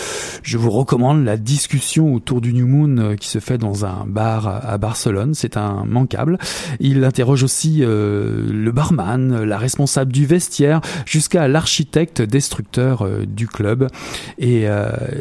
je 0.42 0.56
vous 0.56 0.70
recommande 0.70 1.10
la 1.14 1.37
discussion 1.37 2.14
autour 2.14 2.40
du 2.40 2.53
New 2.53 2.66
Moon 2.66 2.96
euh, 2.99 3.16
qui 3.16 3.29
se 3.29 3.38
fait 3.38 3.59
dans 3.59 3.85
un 3.85 4.05
bar 4.07 4.46
à 4.46 4.79
Barcelone. 4.79 5.35
C'est 5.35 5.57
un 5.57 5.85
manquable. 5.85 6.38
Il 6.79 7.05
interroge 7.05 7.42
aussi 7.42 7.79
euh, 7.81 8.46
le 8.51 8.73
barman, 8.73 9.42
la 9.42 9.59
responsable 9.59 10.12
du 10.12 10.27
vestiaire, 10.27 10.81
jusqu'à 11.07 11.49
l'architecte 11.49 12.23
destructeur 12.23 13.03
euh, 13.03 13.25
du 13.27 13.46
club. 13.46 13.88
Et 14.38 14.66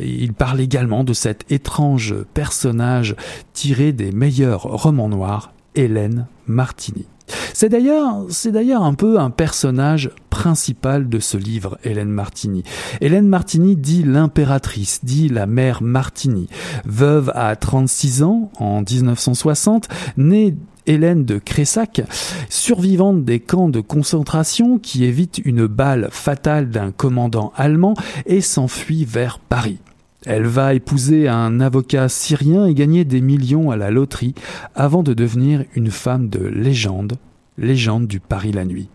il 0.02 0.34
parle 0.34 0.60
également 0.60 1.04
de 1.04 1.14
cet 1.14 1.52
étrange 1.52 2.16
personnage 2.34 3.16
tiré 3.54 3.92
des 3.92 4.12
meilleurs 4.12 4.64
romans 4.64 5.10
noirs, 5.10 5.54
Hélène 5.76 6.28
Martini. 6.48 7.06
C'est 7.54 7.70
d'ailleurs, 7.70 8.26
c'est 8.30 8.52
d'ailleurs 8.52 8.84
un 8.84 8.94
peu 8.94 9.20
un 9.20 9.30
personnage 9.30 10.12
principal 10.30 11.10
de 11.10 11.20
ce 11.20 11.38
livre, 11.38 11.78
Hélène 11.84 12.10
Martini. 12.10 12.64
Hélène 13.02 13.28
Martini 13.28 13.76
dit 13.76 14.04
l'impératrice, 14.04 15.00
dit 15.04 15.30
la 15.30 15.46
mère 15.46 15.82
Martini. 15.82 16.48
Veuve 16.86 17.32
à 17.36 17.56
36 17.56 18.24
ans, 18.24 18.52
en 18.60 18.82
1960, 18.82 19.90
née 20.18 20.56
Hélène 20.86 21.26
de 21.26 21.38
Cressac, 21.38 22.02
survivante 22.50 23.24
des 23.24 23.40
camps 23.40 23.70
de 23.70 23.82
concentration 23.82 24.80
qui 24.80 25.04
évite 25.04 25.40
une 25.44 25.68
balle 25.68 26.10
fatale 26.12 26.70
d'un 26.70 26.92
commandant 26.92 27.54
allemand 27.56 27.94
et 28.26 28.42
s'enfuit 28.42 29.06
vers 29.06 29.40
Paris. 29.40 29.80
Elle 30.26 30.46
va 30.46 30.74
épouser 30.74 31.30
un 31.30 31.62
avocat 31.62 32.10
syrien 32.10 32.66
et 32.66 32.74
gagner 32.74 33.06
des 33.06 33.22
millions 33.22 33.72
à 33.72 33.78
la 33.78 33.90
loterie 33.90 34.36
avant 34.76 35.02
de 35.02 35.14
devenir 35.14 35.64
une 35.76 35.92
femme 35.92 36.28
de 36.28 36.46
légende, 36.46 37.14
légende 37.58 38.08
du 38.08 38.20
Paris 38.20 38.52
la 38.52 38.66
nuit. 38.66 38.90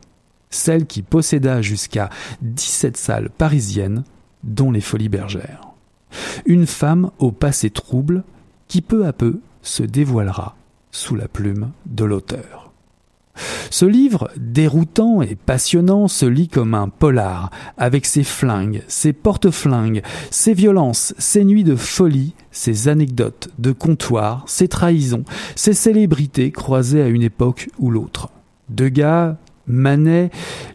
Celle 0.50 0.86
qui 0.86 1.02
posséda 1.02 1.62
jusqu'à 1.62 2.10
17 2.42 2.96
salles 2.96 3.30
parisiennes, 3.30 4.04
dont 4.44 4.70
les 4.70 4.82
Folies 4.82 5.08
Bergères. 5.08 5.62
Une 6.44 6.66
femme 6.66 7.10
au 7.18 7.32
passé 7.32 7.70
trouble 7.70 8.22
qui 8.68 8.82
peu 8.82 9.06
à 9.06 9.12
peu 9.12 9.40
se 9.62 9.82
dévoilera 9.82 10.56
sous 10.90 11.16
la 11.16 11.26
plume 11.26 11.72
de 11.86 12.04
l'auteur. 12.04 12.63
Ce 13.70 13.84
livre, 13.84 14.30
déroutant 14.36 15.22
et 15.22 15.34
passionnant, 15.34 16.08
se 16.08 16.26
lit 16.26 16.48
comme 16.48 16.74
un 16.74 16.88
polar, 16.88 17.50
avec 17.76 18.06
ses 18.06 18.24
flingues, 18.24 18.82
ses 18.86 19.12
porte-flingues, 19.12 20.02
ses 20.30 20.54
violences, 20.54 21.14
ses 21.18 21.44
nuits 21.44 21.64
de 21.64 21.76
folie, 21.76 22.34
ses 22.52 22.88
anecdotes 22.88 23.48
de 23.58 23.72
comptoir, 23.72 24.44
ses 24.46 24.68
trahisons, 24.68 25.24
ses 25.56 25.72
célébrités 25.74 26.52
croisées 26.52 27.02
à 27.02 27.08
une 27.08 27.22
époque 27.22 27.68
ou 27.78 27.90
l'autre. 27.90 28.28
Degas, 28.68 29.36
Manet, 29.66 30.30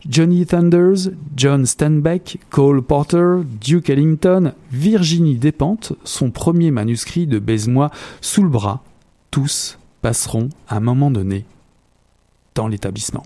Johnny 0.08 0.46
Thunders, 0.46 1.12
John 1.36 1.66
Steinbeck, 1.66 2.40
Cole 2.50 2.82
Porter, 2.82 3.38
Duke 3.62 3.90
Ellington, 3.90 4.54
Virginie 4.72 5.38
Despentes, 5.38 5.94
son 6.04 6.32
premier 6.32 6.72
manuscrit 6.72 7.28
de 7.28 7.40
Baise-moi 7.40 7.92
sous 8.22 8.44
le 8.44 8.50
bras, 8.50 8.84
tous 9.32 9.78
passeront 10.02 10.50
à 10.68 10.78
un 10.78 10.80
moment 10.80 11.12
donné 11.12 11.46
l'établissement. 12.68 13.24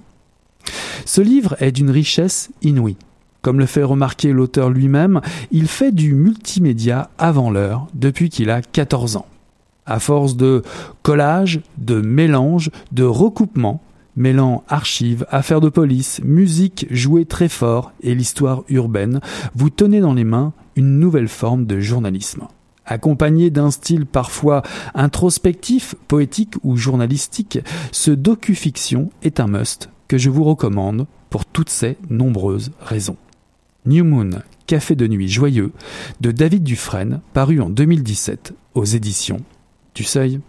Ce 1.05 1.21
livre 1.21 1.55
est 1.59 1.71
d'une 1.71 1.89
richesse 1.89 2.49
inouïe. 2.61 2.97
Comme 3.41 3.59
le 3.59 3.65
fait 3.65 3.83
remarquer 3.83 4.31
l'auteur 4.31 4.69
lui-même, 4.69 5.19
il 5.51 5.67
fait 5.67 5.91
du 5.91 6.13
multimédia 6.13 7.09
avant 7.17 7.51
l'heure 7.51 7.87
depuis 7.93 8.29
qu'il 8.29 8.49
a 8.49 8.61
14 8.61 9.17
ans. 9.17 9.25
À 9.85 9.99
force 9.99 10.37
de 10.37 10.63
collage, 11.01 11.59
de 11.77 11.99
mélange, 11.99 12.71
de 12.93 13.03
recoupement, 13.03 13.81
mêlant 14.15 14.63
archives, 14.69 15.25
affaires 15.29 15.59
de 15.59 15.67
police, 15.67 16.21
musique 16.23 16.87
jouée 16.89 17.25
très 17.25 17.49
fort 17.49 17.91
et 18.01 18.15
l'histoire 18.15 18.63
urbaine, 18.69 19.19
vous 19.55 19.69
tenez 19.69 19.99
dans 19.99 20.13
les 20.13 20.23
mains 20.23 20.53
une 20.77 20.99
nouvelle 20.99 21.27
forme 21.27 21.65
de 21.65 21.81
journalisme. 21.81 22.47
Accompagné 22.85 23.49
d'un 23.49 23.71
style 23.71 24.05
parfois 24.05 24.61
introspectif, 24.93 25.95
poétique 26.07 26.55
ou 26.63 26.75
journalistique, 26.75 27.59
ce 27.91 28.11
docu-fiction 28.11 29.09
est 29.23 29.39
un 29.39 29.47
must 29.47 29.89
que 30.07 30.17
je 30.17 30.29
vous 30.29 30.43
recommande 30.43 31.07
pour 31.29 31.45
toutes 31.45 31.69
ces 31.69 31.97
nombreuses 32.09 32.71
raisons. 32.81 33.17
New 33.85 34.05
Moon, 34.05 34.29
Café 34.67 34.95
de 34.95 35.07
nuit 35.07 35.27
joyeux, 35.27 35.71
de 36.21 36.31
David 36.31 36.63
Dufresne, 36.63 37.21
paru 37.33 37.59
en 37.59 37.69
2017 37.69 38.53
aux 38.75 38.85
éditions 38.85 39.41
du 39.95 40.03
Seuil. 40.03 40.39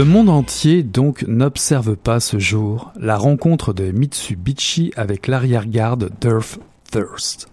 Le 0.00 0.06
monde 0.06 0.30
entier 0.30 0.82
donc 0.82 1.26
n'observe 1.28 1.94
pas 1.94 2.20
ce 2.20 2.38
jour 2.38 2.90
la 2.98 3.18
rencontre 3.18 3.74
de 3.74 3.90
Mitsubishi 3.90 4.94
avec 4.96 5.26
l'arrière-garde 5.26 6.10
d'Earth 6.22 6.58
Thirst. 6.90 7.48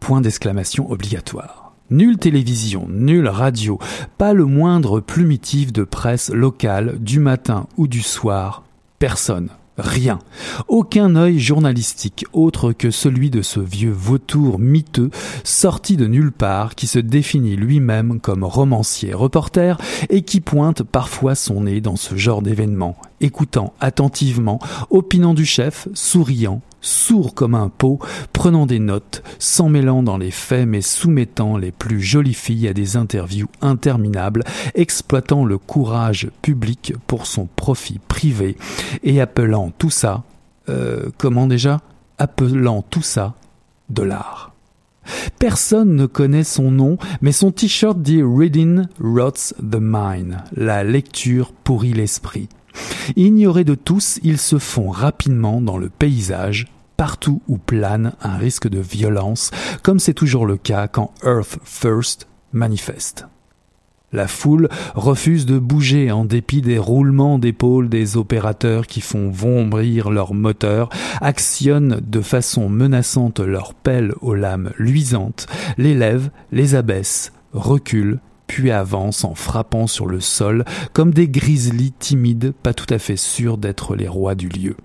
Point 0.00 0.20
d'exclamation 0.20 0.90
obligatoire. 0.90 1.72
Nulle 1.88 2.18
télévision, 2.18 2.88
nulle 2.88 3.28
radio, 3.28 3.78
pas 4.18 4.32
le 4.32 4.46
moindre 4.46 4.98
plumitif 4.98 5.72
de 5.72 5.84
presse 5.84 6.30
locale 6.30 6.98
du 6.98 7.20
matin 7.20 7.68
ou 7.76 7.86
du 7.86 8.02
soir, 8.02 8.64
personne 8.98 9.50
Rien. 9.78 10.18
Aucun 10.68 11.16
œil 11.16 11.38
journalistique 11.38 12.26
autre 12.32 12.72
que 12.72 12.90
celui 12.90 13.30
de 13.30 13.40
ce 13.40 13.60
vieux 13.60 13.92
vautour 13.92 14.58
miteux 14.58 15.10
sorti 15.44 15.96
de 15.96 16.06
nulle 16.06 16.32
part 16.32 16.74
qui 16.74 16.86
se 16.86 16.98
définit 16.98 17.56
lui-même 17.56 18.20
comme 18.20 18.44
romancier 18.44 19.14
reporter 19.14 19.78
et 20.10 20.22
qui 20.22 20.40
pointe 20.40 20.82
parfois 20.82 21.34
son 21.34 21.62
nez 21.62 21.80
dans 21.80 21.96
ce 21.96 22.16
genre 22.16 22.42
d'événements, 22.42 22.96
écoutant 23.20 23.72
attentivement, 23.80 24.58
opinant 24.90 25.34
du 25.34 25.46
chef, 25.46 25.88
souriant, 25.94 26.60
sourd 26.80 27.34
comme 27.34 27.54
un 27.54 27.68
pot, 27.68 27.98
prenant 28.32 28.66
des 28.66 28.78
notes, 28.78 29.22
s'en 29.38 29.68
mêlant 29.68 30.02
dans 30.02 30.18
les 30.18 30.30
faits 30.30 30.66
mais 30.66 30.80
soumettant 30.80 31.56
les 31.56 31.72
plus 31.72 32.00
jolies 32.00 32.34
filles 32.34 32.68
à 32.68 32.72
des 32.72 32.96
interviews 32.96 33.48
interminables, 33.60 34.44
exploitant 34.74 35.44
le 35.44 35.58
courage 35.58 36.28
public 36.42 36.94
pour 37.06 37.26
son 37.26 37.46
profit 37.46 38.00
privé 38.08 38.56
et 39.02 39.20
appelant 39.20 39.72
tout 39.76 39.90
ça, 39.90 40.24
euh, 40.68 41.10
comment 41.18 41.46
déjà? 41.46 41.80
Appelant 42.18 42.82
tout 42.82 43.02
ça 43.02 43.34
de 43.88 44.02
l'art. 44.02 44.52
Personne 45.38 45.96
ne 45.96 46.06
connaît 46.06 46.44
son 46.44 46.70
nom, 46.70 46.98
mais 47.20 47.32
son 47.32 47.50
t-shirt 47.50 48.00
dit 48.00 48.22
Reading 48.22 48.86
rots 49.00 49.54
the 49.58 49.78
mind. 49.80 50.36
La 50.54 50.84
lecture 50.84 51.52
pourrit 51.52 51.92
l'esprit. 51.92 52.48
Ignorés 53.16 53.64
de 53.64 53.74
tous, 53.74 54.18
ils 54.22 54.38
se 54.38 54.58
font 54.58 54.90
rapidement 54.90 55.60
dans 55.60 55.78
le 55.78 55.88
paysage, 55.88 56.66
partout 56.96 57.42
où 57.48 57.56
plane 57.56 58.12
un 58.22 58.36
risque 58.36 58.68
de 58.68 58.80
violence, 58.80 59.50
comme 59.82 59.98
c'est 59.98 60.14
toujours 60.14 60.46
le 60.46 60.56
cas 60.56 60.88
quand 60.88 61.12
Earth 61.24 61.58
First 61.64 62.28
manifeste. 62.52 63.26
La 64.12 64.26
foule 64.26 64.68
refuse 64.96 65.46
de 65.46 65.58
bouger 65.58 66.10
en 66.10 66.24
dépit 66.24 66.62
des 66.62 66.78
roulements 66.78 67.38
d'épaules 67.38 67.88
des 67.88 68.16
opérateurs 68.16 68.88
qui 68.88 69.00
font 69.00 69.30
vombrir 69.30 70.10
leurs 70.10 70.34
moteurs, 70.34 70.88
actionnent 71.20 72.00
de 72.04 72.20
façon 72.20 72.68
menaçante 72.68 73.38
leurs 73.38 73.72
pelles 73.72 74.12
aux 74.20 74.34
lames 74.34 74.72
luisantes, 74.78 75.46
les 75.78 75.94
lèvent, 75.94 76.30
les 76.50 76.74
abaissent, 76.74 77.32
reculent, 77.52 78.18
puis 78.50 78.72
avancent 78.72 79.22
en 79.22 79.36
frappant 79.36 79.86
sur 79.86 80.06
le 80.06 80.18
sol 80.18 80.64
comme 80.92 81.14
des 81.14 81.28
grizzlies 81.28 81.92
timides 81.92 82.52
pas 82.64 82.74
tout 82.74 82.92
à 82.92 82.98
fait 82.98 83.16
sûrs 83.16 83.58
d'être 83.58 83.94
les 83.94 84.08
rois 84.08 84.34
du 84.34 84.48
lieu. 84.48 84.76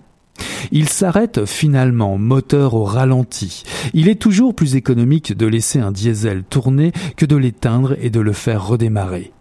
Il 0.70 0.88
s'arrête 0.88 1.46
finalement, 1.46 2.16
moteur 2.16 2.74
au 2.74 2.84
ralenti. 2.84 3.64
Il 3.92 4.08
est 4.08 4.22
toujours 4.22 4.54
plus 4.54 4.76
économique 4.76 5.36
de 5.36 5.46
laisser 5.46 5.80
un 5.80 5.90
diesel 5.90 6.44
tourner 6.44 6.92
que 7.16 7.26
de 7.26 7.34
l'éteindre 7.34 7.96
et 8.00 8.08
de 8.08 8.20
le 8.20 8.32
faire 8.32 8.64
redémarrer. 8.64 9.32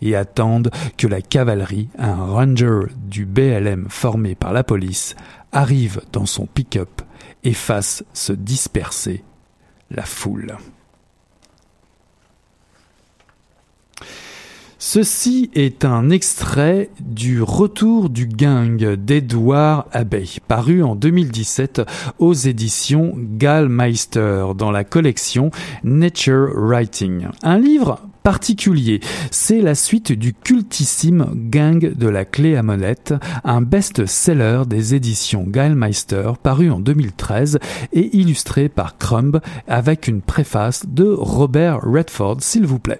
Et 0.00 0.16
attendent 0.16 0.72
que 0.98 1.06
la 1.06 1.22
cavalerie, 1.22 1.88
un 1.96 2.16
ranger 2.16 2.86
du 2.96 3.26
BLM 3.26 3.86
formé 3.88 4.34
par 4.34 4.52
la 4.52 4.64
police, 4.64 5.14
arrive 5.52 6.00
dans 6.12 6.26
son 6.26 6.46
pick-up 6.46 7.00
et 7.44 7.52
fasse 7.52 8.02
se 8.12 8.32
disperser 8.32 9.22
la 9.92 10.02
foule. 10.02 10.56
Ceci 14.84 15.48
est 15.54 15.84
un 15.84 16.10
extrait 16.10 16.90
du 16.98 17.40
Retour 17.40 18.10
du 18.10 18.26
gang 18.26 18.76
d'Edouard 18.96 19.86
Abbey, 19.92 20.24
paru 20.48 20.82
en 20.82 20.96
2017 20.96 21.82
aux 22.18 22.32
éditions 22.34 23.14
Gallmeister 23.16 24.46
dans 24.58 24.72
la 24.72 24.82
collection 24.82 25.52
Nature 25.84 26.48
Writing. 26.56 27.28
Un 27.44 27.60
livre 27.60 28.00
particulier. 28.24 28.98
C'est 29.30 29.60
la 29.60 29.76
suite 29.76 30.10
du 30.10 30.34
cultissime 30.34 31.26
Gang 31.32 31.94
de 31.94 32.08
la 32.08 32.24
clé 32.24 32.56
à 32.56 32.64
molette, 32.64 33.14
un 33.44 33.60
best-seller 33.60 34.64
des 34.66 34.96
éditions 34.96 35.44
Gallmeister 35.46 36.32
paru 36.42 36.72
en 36.72 36.80
2013 36.80 37.60
et 37.92 38.16
illustré 38.16 38.68
par 38.68 38.98
Crumb 38.98 39.40
avec 39.68 40.08
une 40.08 40.22
préface 40.22 40.86
de 40.88 41.04
Robert 41.04 41.82
Redford, 41.84 42.38
s'il 42.40 42.66
vous 42.66 42.80
plaît. 42.80 42.98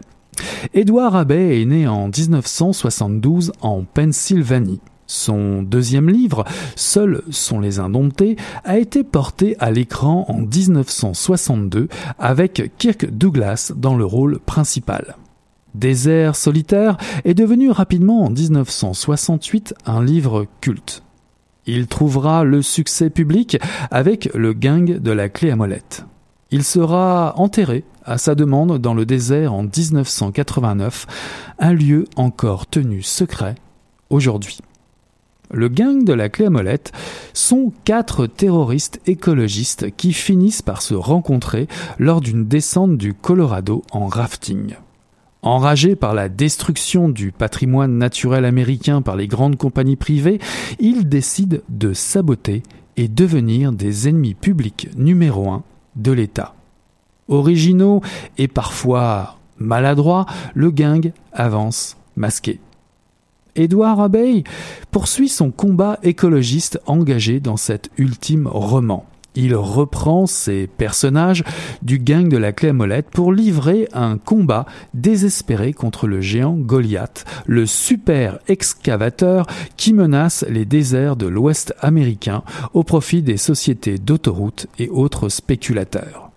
Édouard 0.74 1.16
Abbey 1.16 1.60
est 1.62 1.64
né 1.64 1.86
en 1.86 2.08
1972 2.08 3.52
en 3.60 3.84
Pennsylvanie. 3.84 4.80
Son 5.06 5.62
deuxième 5.62 6.08
livre, 6.08 6.44
Seuls 6.74 7.22
sont 7.30 7.60
les 7.60 7.78
indomptés, 7.78 8.36
a 8.64 8.78
été 8.78 9.04
porté 9.04 9.56
à 9.58 9.70
l'écran 9.70 10.24
en 10.28 10.38
1962 10.38 11.88
avec 12.18 12.72
Kirk 12.78 13.10
Douglas 13.10 13.72
dans 13.76 13.94
le 13.94 14.06
rôle 14.06 14.38
principal. 14.38 15.16
Désert 15.74 16.36
solitaire 16.36 16.96
est 17.24 17.34
devenu 17.34 17.70
rapidement 17.70 18.24
en 18.24 18.30
1968 18.30 19.74
un 19.86 20.02
livre 20.02 20.46
culte. 20.60 21.02
Il 21.66 21.86
trouvera 21.86 22.44
le 22.44 22.62
succès 22.62 23.10
public 23.10 23.58
avec 23.90 24.30
le 24.34 24.52
gang 24.52 24.98
de 24.98 25.10
la 25.12 25.28
clé 25.28 25.50
à 25.50 25.56
molette. 25.56 26.04
Il 26.52 26.64
sera 26.64 27.32
enterré 27.38 27.82
à 28.04 28.18
sa 28.18 28.34
demande 28.34 28.78
dans 28.78 28.92
le 28.92 29.06
désert 29.06 29.54
en 29.54 29.62
1989, 29.62 31.06
un 31.58 31.72
lieu 31.72 32.04
encore 32.16 32.66
tenu 32.66 33.00
secret 33.00 33.54
aujourd'hui. 34.10 34.58
Le 35.50 35.68
gang 35.68 36.04
de 36.04 36.12
la 36.12 36.28
clé 36.28 36.46
à 36.46 36.50
molette 36.50 36.92
sont 37.32 37.72
quatre 37.84 38.26
terroristes 38.26 39.00
écologistes 39.06 39.96
qui 39.96 40.12
finissent 40.12 40.60
par 40.60 40.82
se 40.82 40.94
rencontrer 40.94 41.68
lors 41.98 42.20
d'une 42.20 42.46
descente 42.46 42.98
du 42.98 43.14
Colorado 43.14 43.82
en 43.90 44.06
rafting. 44.06 44.74
Enragés 45.40 45.96
par 45.96 46.12
la 46.12 46.28
destruction 46.28 47.08
du 47.08 47.32
patrimoine 47.32 47.96
naturel 47.96 48.44
américain 48.44 49.00
par 49.00 49.16
les 49.16 49.26
grandes 49.26 49.56
compagnies 49.56 49.96
privées, 49.96 50.38
ils 50.78 51.08
décident 51.08 51.58
de 51.70 51.94
saboter 51.94 52.62
et 52.98 53.08
devenir 53.08 53.72
des 53.72 54.08
ennemis 54.08 54.34
publics 54.34 54.90
numéro 54.96 55.50
un 55.50 55.62
de 55.96 56.12
l'État. 56.12 56.54
Originaux 57.28 58.02
et 58.38 58.48
parfois 58.48 59.38
maladroits, 59.58 60.26
le 60.54 60.70
gang 60.70 61.12
avance 61.32 61.96
masqué. 62.16 62.60
Édouard 63.54 64.00
Abeille 64.00 64.44
poursuit 64.90 65.28
son 65.28 65.50
combat 65.50 65.98
écologiste 66.02 66.80
engagé 66.86 67.38
dans 67.38 67.56
cet 67.56 67.90
ultime 67.98 68.46
roman. 68.46 69.06
Il 69.34 69.54
reprend 69.54 70.26
ses 70.26 70.66
personnages 70.66 71.44
du 71.82 71.98
gang 71.98 72.28
de 72.28 72.36
la 72.36 72.52
clé 72.52 72.70
à 72.70 72.72
molette 72.72 73.08
pour 73.10 73.32
livrer 73.32 73.88
un 73.92 74.18
combat 74.18 74.66
désespéré 74.94 75.72
contre 75.72 76.06
le 76.06 76.20
géant 76.20 76.54
Goliath, 76.54 77.24
le 77.46 77.66
super 77.66 78.38
excavateur 78.48 79.46
qui 79.76 79.92
menace 79.94 80.44
les 80.48 80.64
déserts 80.64 81.16
de 81.16 81.26
l'Ouest 81.26 81.74
américain 81.80 82.42
au 82.74 82.82
profit 82.82 83.22
des 83.22 83.36
sociétés 83.36 83.98
d'autoroutes 83.98 84.66
et 84.78 84.88
autres 84.88 85.28
spéculateurs. 85.28 86.31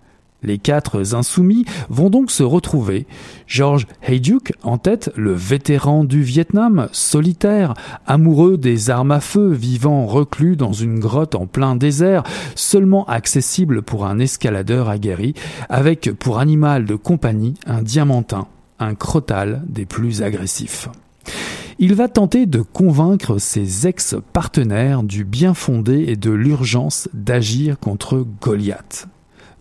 Les 0.45 0.59
quatre 0.59 1.15
insoumis 1.15 1.65
vont 1.89 2.09
donc 2.09 2.29
se 2.29 2.43
retrouver. 2.43 3.07
George 3.47 3.87
Hayduke 4.03 4.53
en 4.63 4.77
tête, 4.77 5.11
le 5.15 5.33
vétéran 5.33 6.03
du 6.03 6.21
Vietnam, 6.21 6.87
solitaire, 6.91 7.73
amoureux 8.05 8.57
des 8.57 8.91
armes 8.91 9.11
à 9.11 9.19
feu, 9.19 9.51
vivant 9.51 10.05
reclus 10.05 10.55
dans 10.55 10.73
une 10.73 10.99
grotte 10.99 11.33
en 11.33 11.47
plein 11.47 11.75
désert, 11.75 12.23
seulement 12.53 13.05
accessible 13.05 13.81
pour 13.81 14.05
un 14.05 14.19
escaladeur 14.19 14.87
aguerri, 14.89 15.33
avec 15.67 16.11
pour 16.11 16.37
animal 16.37 16.85
de 16.85 16.95
compagnie 16.95 17.55
un 17.65 17.81
diamantin, 17.81 18.47
un 18.79 18.93
crotal 18.93 19.63
des 19.67 19.85
plus 19.85 20.21
agressifs. 20.21 20.89
Il 21.77 21.93
va 21.93 22.07
tenter 22.07 22.45
de 22.45 22.61
convaincre 22.61 23.37
ses 23.37 23.87
ex-partenaires 23.87 25.03
du 25.03 25.25
bien 25.25 25.53
fondé 25.53 26.05
et 26.07 26.15
de 26.15 26.31
l'urgence 26.31 27.09
d'agir 27.13 27.79
contre 27.79 28.25
Goliath. 28.41 29.07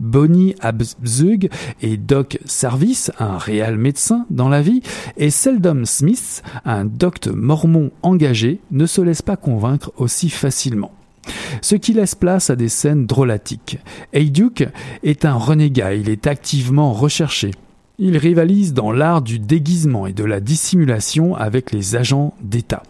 Bonnie 0.00 0.54
Abzug 0.60 1.48
et 1.82 1.96
Doc 1.96 2.38
Service, 2.44 3.10
un 3.18 3.38
réel 3.38 3.76
médecin 3.76 4.26
dans 4.30 4.48
la 4.48 4.62
vie, 4.62 4.82
et 5.16 5.30
Seldom 5.30 5.84
Smith, 5.84 6.42
un 6.64 6.84
docte 6.84 7.28
mormon 7.28 7.90
engagé, 8.02 8.60
ne 8.70 8.86
se 8.86 9.00
laissent 9.00 9.22
pas 9.22 9.36
convaincre 9.36 9.92
aussi 9.96 10.30
facilement. 10.30 10.92
Ce 11.62 11.74
qui 11.74 11.92
laisse 11.92 12.14
place 12.14 12.50
à 12.50 12.56
des 12.56 12.68
scènes 12.68 13.06
drôlatiques. 13.06 13.78
Heyduke 14.12 14.68
est 15.02 15.24
un 15.24 15.34
renégat, 15.34 15.94
il 15.94 16.08
est 16.08 16.26
activement 16.26 16.92
recherché. 16.92 17.52
Il 17.98 18.16
rivalise 18.18 18.74
dans 18.74 18.92
l'art 18.92 19.22
du 19.22 19.38
déguisement 19.38 20.06
et 20.06 20.12
de 20.12 20.24
la 20.24 20.40
dissimulation 20.40 21.36
avec 21.36 21.72
les 21.72 21.96
agents 21.96 22.34
d'État. 22.42 22.82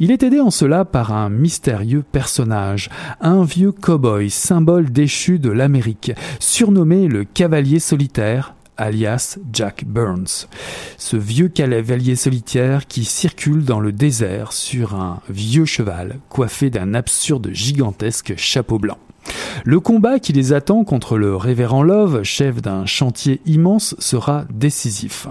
Il 0.00 0.10
est 0.10 0.22
aidé 0.22 0.40
en 0.40 0.50
cela 0.50 0.84
par 0.84 1.12
un 1.12 1.28
mystérieux 1.28 2.02
personnage, 2.02 2.90
un 3.20 3.44
vieux 3.44 3.72
cow-boy, 3.72 4.30
symbole 4.30 4.90
déchu 4.90 5.38
de 5.38 5.50
l'Amérique, 5.50 6.12
surnommé 6.38 7.08
le 7.08 7.24
cavalier 7.24 7.78
solitaire, 7.78 8.54
alias 8.76 9.38
Jack 9.52 9.84
Burns. 9.86 10.48
Ce 10.96 11.16
vieux 11.16 11.48
cavalier 11.48 12.16
solitaire 12.16 12.86
qui 12.86 13.04
circule 13.04 13.64
dans 13.64 13.80
le 13.80 13.92
désert 13.92 14.52
sur 14.52 14.94
un 14.94 15.20
vieux 15.28 15.66
cheval 15.66 16.18
coiffé 16.28 16.70
d'un 16.70 16.94
absurde 16.94 17.50
gigantesque 17.52 18.34
chapeau 18.36 18.78
blanc. 18.78 18.98
Le 19.64 19.80
combat 19.80 20.18
qui 20.18 20.32
les 20.32 20.52
attend 20.52 20.84
contre 20.84 21.16
le 21.16 21.36
révérend 21.36 21.82
Love, 21.82 22.22
chef 22.22 22.60
d'un 22.60 22.86
chantier 22.86 23.40
immense, 23.46 23.94
sera 23.98 24.44
décisif. 24.52 25.28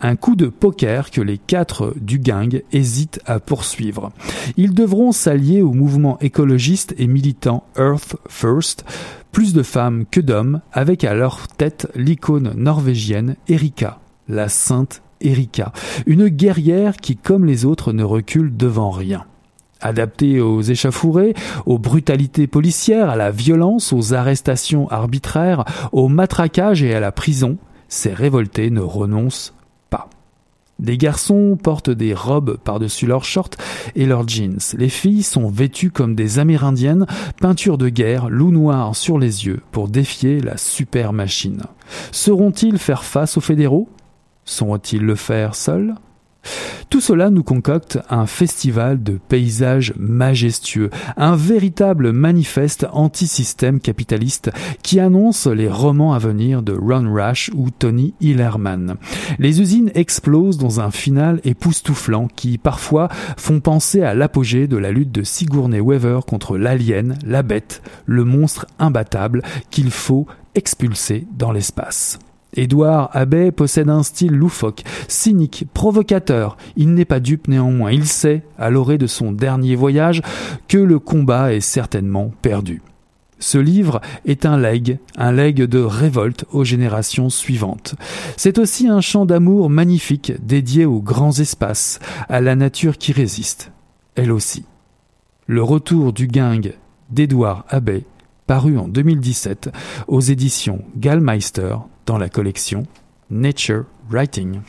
Un 0.00 0.16
coup 0.16 0.36
de 0.36 0.46
poker 0.46 1.10
que 1.10 1.20
les 1.20 1.38
quatre 1.38 1.94
du 2.00 2.18
gang 2.18 2.62
hésitent 2.72 3.20
à 3.26 3.38
poursuivre. 3.38 4.12
Ils 4.56 4.74
devront 4.74 5.12
s'allier 5.12 5.62
au 5.62 5.72
mouvement 5.72 6.18
écologiste 6.20 6.94
et 6.98 7.06
militant 7.06 7.64
Earth 7.76 8.16
First, 8.28 8.84
plus 9.32 9.52
de 9.52 9.62
femmes 9.62 10.04
que 10.10 10.20
d'hommes, 10.20 10.60
avec 10.72 11.04
à 11.04 11.14
leur 11.14 11.48
tête 11.48 11.88
l'icône 11.94 12.52
norvégienne 12.56 13.36
Erika, 13.48 13.98
la 14.28 14.48
sainte 14.48 15.02
Erika, 15.20 15.72
une 16.06 16.28
guerrière 16.28 16.96
qui, 16.96 17.16
comme 17.16 17.44
les 17.44 17.64
autres, 17.64 17.92
ne 17.92 18.04
recule 18.04 18.56
devant 18.56 18.90
rien. 18.90 19.26
Adapté 19.86 20.40
aux 20.40 20.62
échafourées, 20.62 21.34
aux 21.64 21.78
brutalités 21.78 22.48
policières, 22.48 23.08
à 23.08 23.14
la 23.14 23.30
violence, 23.30 23.92
aux 23.92 24.14
arrestations 24.14 24.88
arbitraires, 24.88 25.64
au 25.92 26.08
matraquage 26.08 26.82
et 26.82 26.92
à 26.92 26.98
la 26.98 27.12
prison, 27.12 27.56
ces 27.86 28.12
révoltés 28.12 28.70
ne 28.70 28.80
renoncent 28.80 29.54
pas. 29.88 30.10
Des 30.80 30.98
garçons 30.98 31.56
portent 31.62 31.90
des 31.90 32.14
robes 32.14 32.56
par-dessus 32.56 33.06
leurs 33.06 33.24
shorts 33.24 33.54
et 33.94 34.06
leurs 34.06 34.28
jeans. 34.28 34.58
Les 34.76 34.88
filles 34.88 35.22
sont 35.22 35.48
vêtues 35.48 35.92
comme 35.92 36.16
des 36.16 36.40
amérindiennes, 36.40 37.06
peinture 37.40 37.78
de 37.78 37.88
guerre, 37.88 38.28
loup 38.28 38.50
noir 38.50 38.96
sur 38.96 39.20
les 39.20 39.46
yeux 39.46 39.60
pour 39.70 39.86
défier 39.86 40.40
la 40.40 40.56
super 40.56 41.12
machine. 41.12 41.62
Sauront-ils 42.10 42.78
faire 42.78 43.04
face 43.04 43.36
aux 43.36 43.40
fédéraux? 43.40 43.88
Sauront-ils 44.44 45.02
le 45.02 45.14
faire 45.14 45.54
seuls? 45.54 45.94
Tout 46.90 47.00
cela 47.00 47.30
nous 47.30 47.42
concocte 47.42 47.98
un 48.10 48.26
festival 48.26 49.02
de 49.02 49.18
paysages 49.28 49.92
majestueux, 49.98 50.90
un 51.16 51.36
véritable 51.36 52.12
manifeste 52.12 52.86
anti-système 52.92 53.80
capitaliste 53.80 54.50
qui 54.82 55.00
annonce 55.00 55.46
les 55.46 55.68
romans 55.68 56.12
à 56.12 56.18
venir 56.18 56.62
de 56.62 56.72
Ron 56.72 57.12
Rash 57.12 57.50
ou 57.54 57.70
Tony 57.70 58.14
Hillerman. 58.20 58.96
Les 59.38 59.60
usines 59.60 59.90
explosent 59.94 60.58
dans 60.58 60.80
un 60.80 60.90
final 60.90 61.40
époustouflant 61.44 62.28
qui 62.34 62.58
parfois 62.58 63.08
font 63.36 63.60
penser 63.60 64.02
à 64.02 64.14
l'apogée 64.14 64.66
de 64.66 64.76
la 64.76 64.92
lutte 64.92 65.12
de 65.12 65.22
Sigourney 65.22 65.80
Weaver 65.80 66.20
contre 66.26 66.56
l'alien, 66.56 67.16
la 67.24 67.42
bête, 67.42 67.82
le 68.06 68.24
monstre 68.24 68.66
imbattable 68.78 69.42
qu'il 69.70 69.90
faut 69.90 70.26
expulser 70.54 71.26
dans 71.36 71.52
l'espace. 71.52 72.18
Édouard 72.56 73.10
Abbey 73.12 73.52
possède 73.52 73.90
un 73.90 74.02
style 74.02 74.32
loufoque, 74.32 74.82
cynique, 75.08 75.66
provocateur. 75.72 76.56
Il 76.76 76.94
n'est 76.94 77.04
pas 77.04 77.20
dupe 77.20 77.48
néanmoins. 77.48 77.92
Il 77.92 78.06
sait, 78.06 78.42
à 78.58 78.70
l'orée 78.70 78.98
de 78.98 79.06
son 79.06 79.32
dernier 79.32 79.76
voyage, 79.76 80.22
que 80.68 80.78
le 80.78 80.98
combat 80.98 81.52
est 81.52 81.60
certainement 81.60 82.32
perdu. 82.42 82.82
Ce 83.38 83.58
livre 83.58 84.00
est 84.24 84.46
un 84.46 84.56
legs, 84.56 84.98
un 85.16 85.30
legs 85.30 85.62
de 85.62 85.78
révolte 85.78 86.46
aux 86.52 86.64
générations 86.64 87.28
suivantes. 87.28 87.94
C'est 88.38 88.58
aussi 88.58 88.88
un 88.88 89.02
chant 89.02 89.26
d'amour 89.26 89.68
magnifique 89.68 90.32
dédié 90.42 90.86
aux 90.86 91.02
grands 91.02 91.38
espaces, 91.38 91.98
à 92.30 92.40
la 92.40 92.56
nature 92.56 92.96
qui 92.96 93.12
résiste, 93.12 93.72
elle 94.14 94.32
aussi. 94.32 94.64
Le 95.46 95.62
retour 95.62 96.14
du 96.14 96.26
gang 96.26 96.72
d'Édouard 97.10 97.66
Abbey, 97.68 98.04
paru 98.46 98.78
en 98.78 98.88
2017 98.88 99.70
aux 100.08 100.20
éditions 100.20 100.82
Gallmeister 100.96 101.76
dans 102.06 102.18
la 102.18 102.28
collection 102.28 102.86
Nature 103.30 103.84
Writing. 104.08 104.60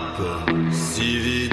Лампа 0.00 0.72
сивит 0.72 1.49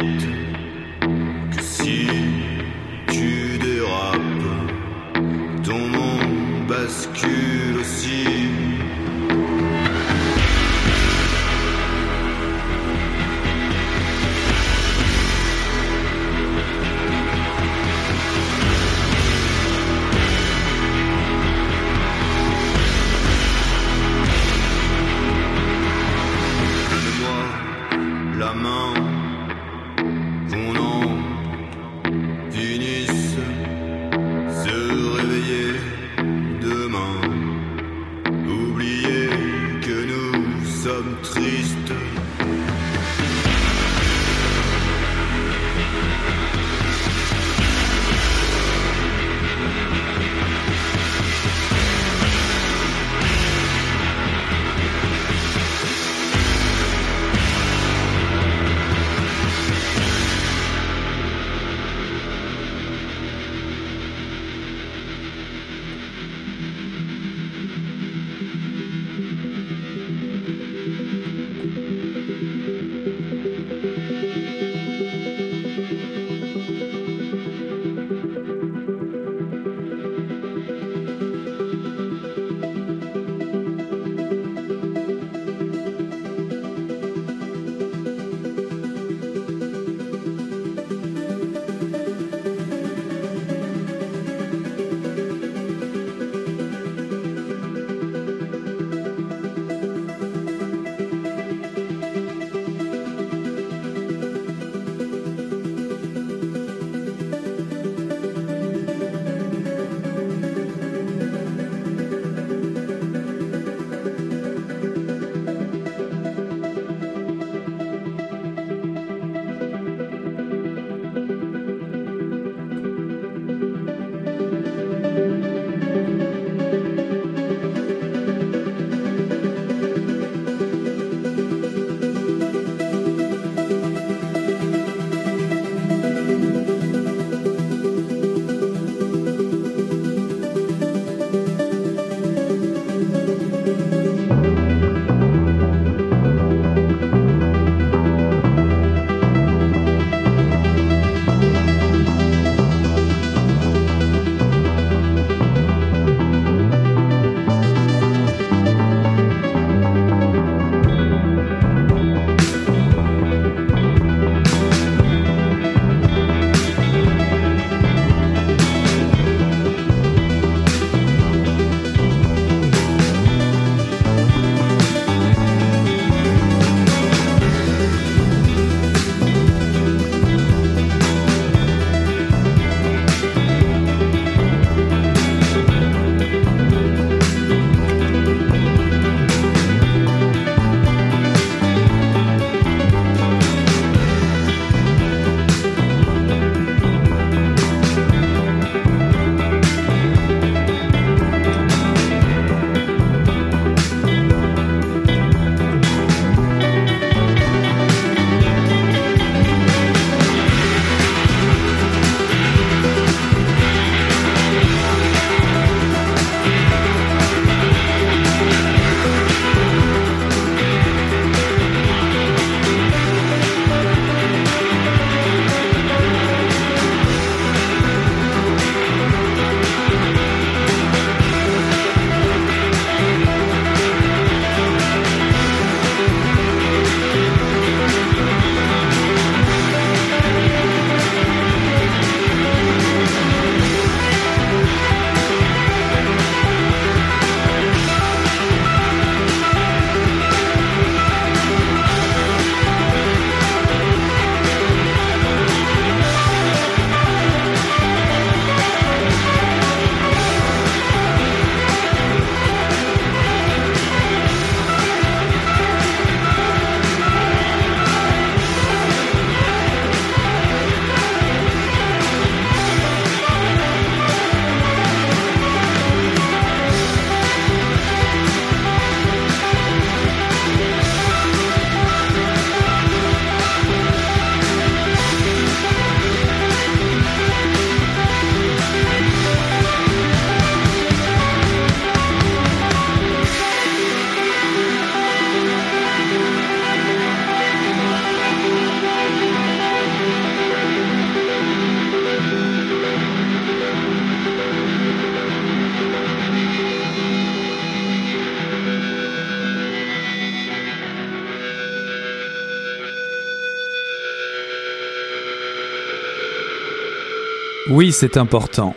C'est 317.92 318.18
important. 318.18 318.76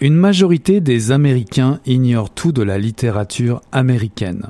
Une 0.00 0.14
majorité 0.14 0.80
des 0.80 1.10
Américains 1.10 1.80
ignorent 1.86 2.30
tout 2.30 2.52
de 2.52 2.62
la 2.62 2.78
littérature 2.78 3.62
américaine, 3.72 4.46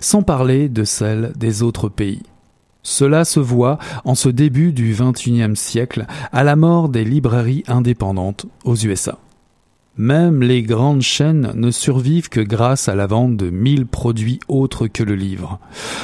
sans 0.00 0.22
parler 0.22 0.68
de 0.68 0.84
celle 0.84 1.32
des 1.36 1.62
autres 1.62 1.88
pays. 1.88 2.22
Cela 2.82 3.24
se 3.24 3.40
voit 3.40 3.78
en 4.04 4.14
ce 4.14 4.28
début 4.28 4.72
du 4.72 4.96
XXIe 4.98 5.56
siècle 5.56 6.06
à 6.32 6.42
la 6.42 6.56
mort 6.56 6.88
des 6.88 7.04
librairies 7.04 7.64
indépendantes 7.68 8.46
aux 8.64 8.76
USA. 8.76 9.18
Même 9.98 10.42
les 10.42 10.62
grandes 10.62 11.02
chaînes 11.02 11.52
ne 11.54 11.70
survivent 11.70 12.28
que 12.30 12.40
grâce 12.40 12.88
à 12.88 12.94
la 12.94 13.06
vente 13.06 13.36
de 13.36 13.50
mille 13.50 13.86
produits 13.86 14.40
autres 14.48 14.86
que 14.86 15.02
le 15.02 15.16
livre. 15.16 15.58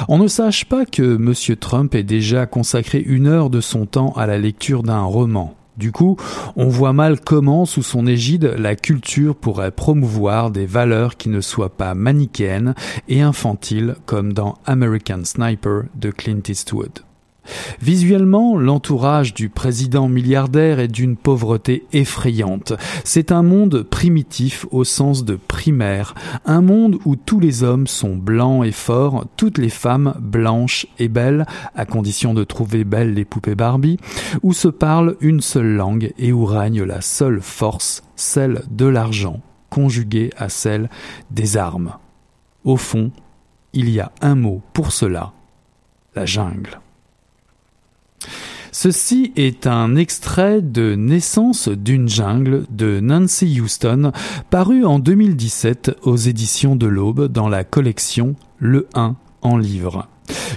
On 0.09 0.19
ne 0.19 0.29
sache 0.29 0.67
pas 0.67 0.85
que 0.85 1.17
M. 1.17 1.57
Trump 1.57 1.95
ait 1.95 2.03
déjà 2.03 2.47
consacré 2.47 2.99
une 2.99 3.29
heure 3.29 3.51
de 3.51 3.61
son 3.61 3.87
temps 3.87 4.13
à 4.17 4.27
la 4.27 4.39
lecture 4.39 4.83
d'un 4.83 5.03
roman. 5.03 5.55
Du 5.77 5.93
coup, 5.93 6.17
on 6.57 6.69
voit 6.69 6.93
mal 6.93 7.21
comment, 7.21 7.65
sous 7.67 7.83
son 7.83 8.07
égide, 8.07 8.55
la 8.59 8.77
culture 8.77 9.35
pourrait 9.35 9.71
promouvoir 9.71 10.51
des 10.51 10.67
valeurs 10.67 11.17
qui 11.17 11.29
ne 11.29 11.41
soient 11.41 11.77
pas 11.77 11.95
manichéennes 11.95 12.75
et 13.09 13.23
infantiles 13.23 13.97
comme 14.07 14.33
dans 14.33 14.59
American 14.67 15.25
Sniper 15.25 15.85
de 15.95 16.11
Clint 16.11 16.43
Eastwood. 16.49 17.04
Visuellement, 17.81 18.57
l'entourage 18.57 19.35
du 19.35 19.49
président 19.49 20.09
milliardaire 20.09 20.79
est 20.81 20.89
d'une 20.89 21.17
pauvreté 21.17 21.85
effrayante. 21.93 22.73
C'est 23.05 23.33
un 23.33 23.43
monde 23.43 23.83
primitif 23.83 24.67
au 24.71 24.85
sens 24.85 25.25
de 25.25 25.37
primaire, 25.37 26.15
un 26.45 26.61
monde 26.61 26.99
où 27.05 27.17
tous 27.17 27.41
les 27.41 27.63
hommes 27.63 27.87
sont 27.87 28.17
blancs 28.17 28.65
et 28.65 28.73
forts, 28.73 29.27
toutes 29.37 29.59
les 29.59 29.69
femmes 29.69 30.15
blanches 30.21 30.87
et 30.99 31.09
belles, 31.09 31.47
à 31.75 31.85
condition 31.85 32.35
de 32.35 32.45
trouver 32.45 32.85
belles 32.85 33.15
les 33.15 33.25
poupées 33.25 33.55
Barbie, 33.55 33.99
où 34.43 34.53
se 34.53 34.69
parle 34.69 35.17
une 35.21 35.41
seule 35.41 35.75
langue 35.75 36.13
et 36.19 36.33
où 36.33 36.45
règne 36.45 36.83
la 36.83 37.01
seule 37.01 37.41
force, 37.41 38.03
celle 38.17 38.63
de 38.71 38.87
l'argent, 38.87 39.41
conjuguée 39.71 40.31
à 40.37 40.49
celle 40.49 40.89
des 41.31 41.57
armes. 41.57 41.95
Au 42.65 42.77
fond, 42.77 43.11
il 43.73 43.91
y 43.91 44.01
a 44.01 44.13
un 44.21 44.37
mot 44.37 44.63
pour 44.73 44.93
cela, 44.93 45.33
la 46.15 46.25
jungle. 46.25 46.81
Ceci 48.73 49.33
est 49.37 49.67
un 49.67 49.95
extrait 49.97 50.61
de 50.61 50.95
Naissance 50.95 51.69
d'une 51.69 52.09
jungle 52.09 52.65
de 52.71 53.01
Nancy 53.01 53.61
Houston, 53.61 54.11
paru 54.51 54.85
en 54.85 54.99
2017 54.99 55.99
aux 56.03 56.17
éditions 56.17 56.75
de 56.75 56.87
l'Aube 56.87 57.29
dans 57.29 57.49
la 57.49 57.65
collection 57.65 58.35
Le 58.59 58.89
1 58.95 59.15
en 59.43 59.57
livre. 59.57 60.09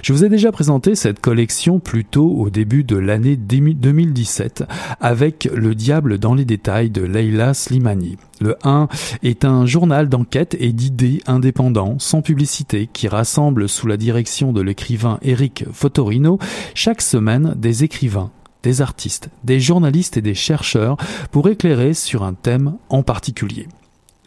Je 0.02 0.12
vous 0.12 0.24
ai 0.24 0.28
déjà 0.28 0.52
présenté 0.52 0.94
cette 0.94 1.20
collection 1.20 1.80
plus 1.80 2.04
tôt 2.04 2.30
au 2.30 2.50
début 2.50 2.84
de 2.84 2.96
l'année 2.96 3.36
2017 3.36 4.64
avec 5.00 5.48
Le 5.52 5.74
diable 5.74 6.18
dans 6.18 6.34
les 6.34 6.44
détails 6.44 6.90
de 6.90 7.02
Leila 7.02 7.54
Slimani. 7.54 8.16
Le 8.40 8.56
1 8.62 8.88
est 9.22 9.44
un 9.44 9.66
journal 9.66 10.08
d'enquête 10.08 10.56
et 10.60 10.72
d'idées 10.72 11.22
indépendant, 11.26 11.98
sans 11.98 12.22
publicité, 12.22 12.88
qui 12.92 13.08
rassemble 13.08 13.68
sous 13.68 13.86
la 13.86 13.96
direction 13.96 14.52
de 14.52 14.60
l'écrivain 14.60 15.18
Eric 15.22 15.64
Fotorino 15.72 16.38
chaque 16.74 17.02
semaine 17.02 17.54
des 17.56 17.84
écrivains 17.84 18.30
des 18.62 18.82
artistes, 18.82 19.30
des 19.44 19.60
journalistes 19.60 20.16
et 20.16 20.22
des 20.22 20.34
chercheurs 20.34 20.96
pour 21.30 21.48
éclairer 21.48 21.94
sur 21.94 22.24
un 22.24 22.34
thème 22.34 22.76
en 22.88 23.02
particulier. 23.02 23.68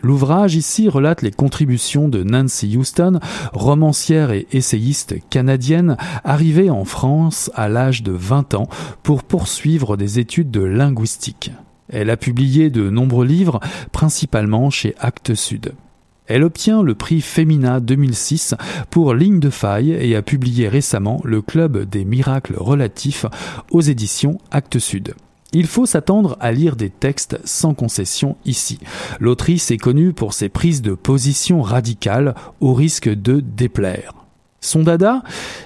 L'ouvrage 0.04 0.56
ici 0.56 0.90
relate 0.90 1.22
les 1.22 1.32
contributions 1.32 2.08
de 2.08 2.24
Nancy 2.24 2.76
Houston, 2.76 3.20
romancière 3.54 4.32
et 4.32 4.48
essayiste 4.52 5.16
canadienne, 5.30 5.98
arrivée 6.24 6.70
en 6.70 6.86
France 6.86 7.52
à 7.56 7.70
l'âge 7.70 8.02
de 8.02 8.12
20 8.12 8.56
ans 8.56 8.68
pour 9.04 9.24
poursuivre 9.24 9.98
des 9.98 10.20
études 10.20 10.52
de 10.52 10.64
linguistique. 10.64 11.52
Elle 11.90 12.10
a 12.10 12.18
publié 12.18 12.70
de 12.70 12.90
nombreux 12.90 13.26
livres, 13.26 13.60
principalement 13.92 14.70
chez 14.70 14.96
Actes 15.00 15.36
Sud. 15.36 15.74
Elle 16.26 16.44
obtient 16.44 16.82
le 16.82 16.96
prix 16.96 17.20
Femina 17.20 17.80
2006 17.80 18.56
pour 18.90 19.14
Ligne 19.14 19.40
de 19.42 19.50
faille 19.50 19.92
et 19.92 20.16
a 20.16 20.22
publié 20.22 20.70
récemment 20.70 21.20
Le 21.26 21.42
Club 21.42 21.90
des 21.90 22.06
miracles 22.06 22.56
relatifs 22.58 23.26
aux 23.70 23.82
éditions 23.82 24.38
Actes 24.50 24.80
Sud. 24.80 25.14
Il 25.54 25.68
faut 25.68 25.86
s'attendre 25.86 26.38
à 26.40 26.54
lire 26.54 26.78
des 26.78 26.90
textes 26.90 27.38
sans 27.44 27.74
concession 27.74 28.38
ici. 28.46 28.80
L'autrice 29.20 29.70
est 29.72 29.78
connue 29.78 30.14
pour 30.14 30.34
ses 30.34 30.48
prises 30.48 30.82
de 30.82 30.94
position 30.94 31.62
radicales 31.62 32.36
au 32.62 32.74
risque 32.74 33.10
de 33.10 33.42
déplaire. 33.42 34.14
Son 34.62 34.84
dada, 34.84 35.24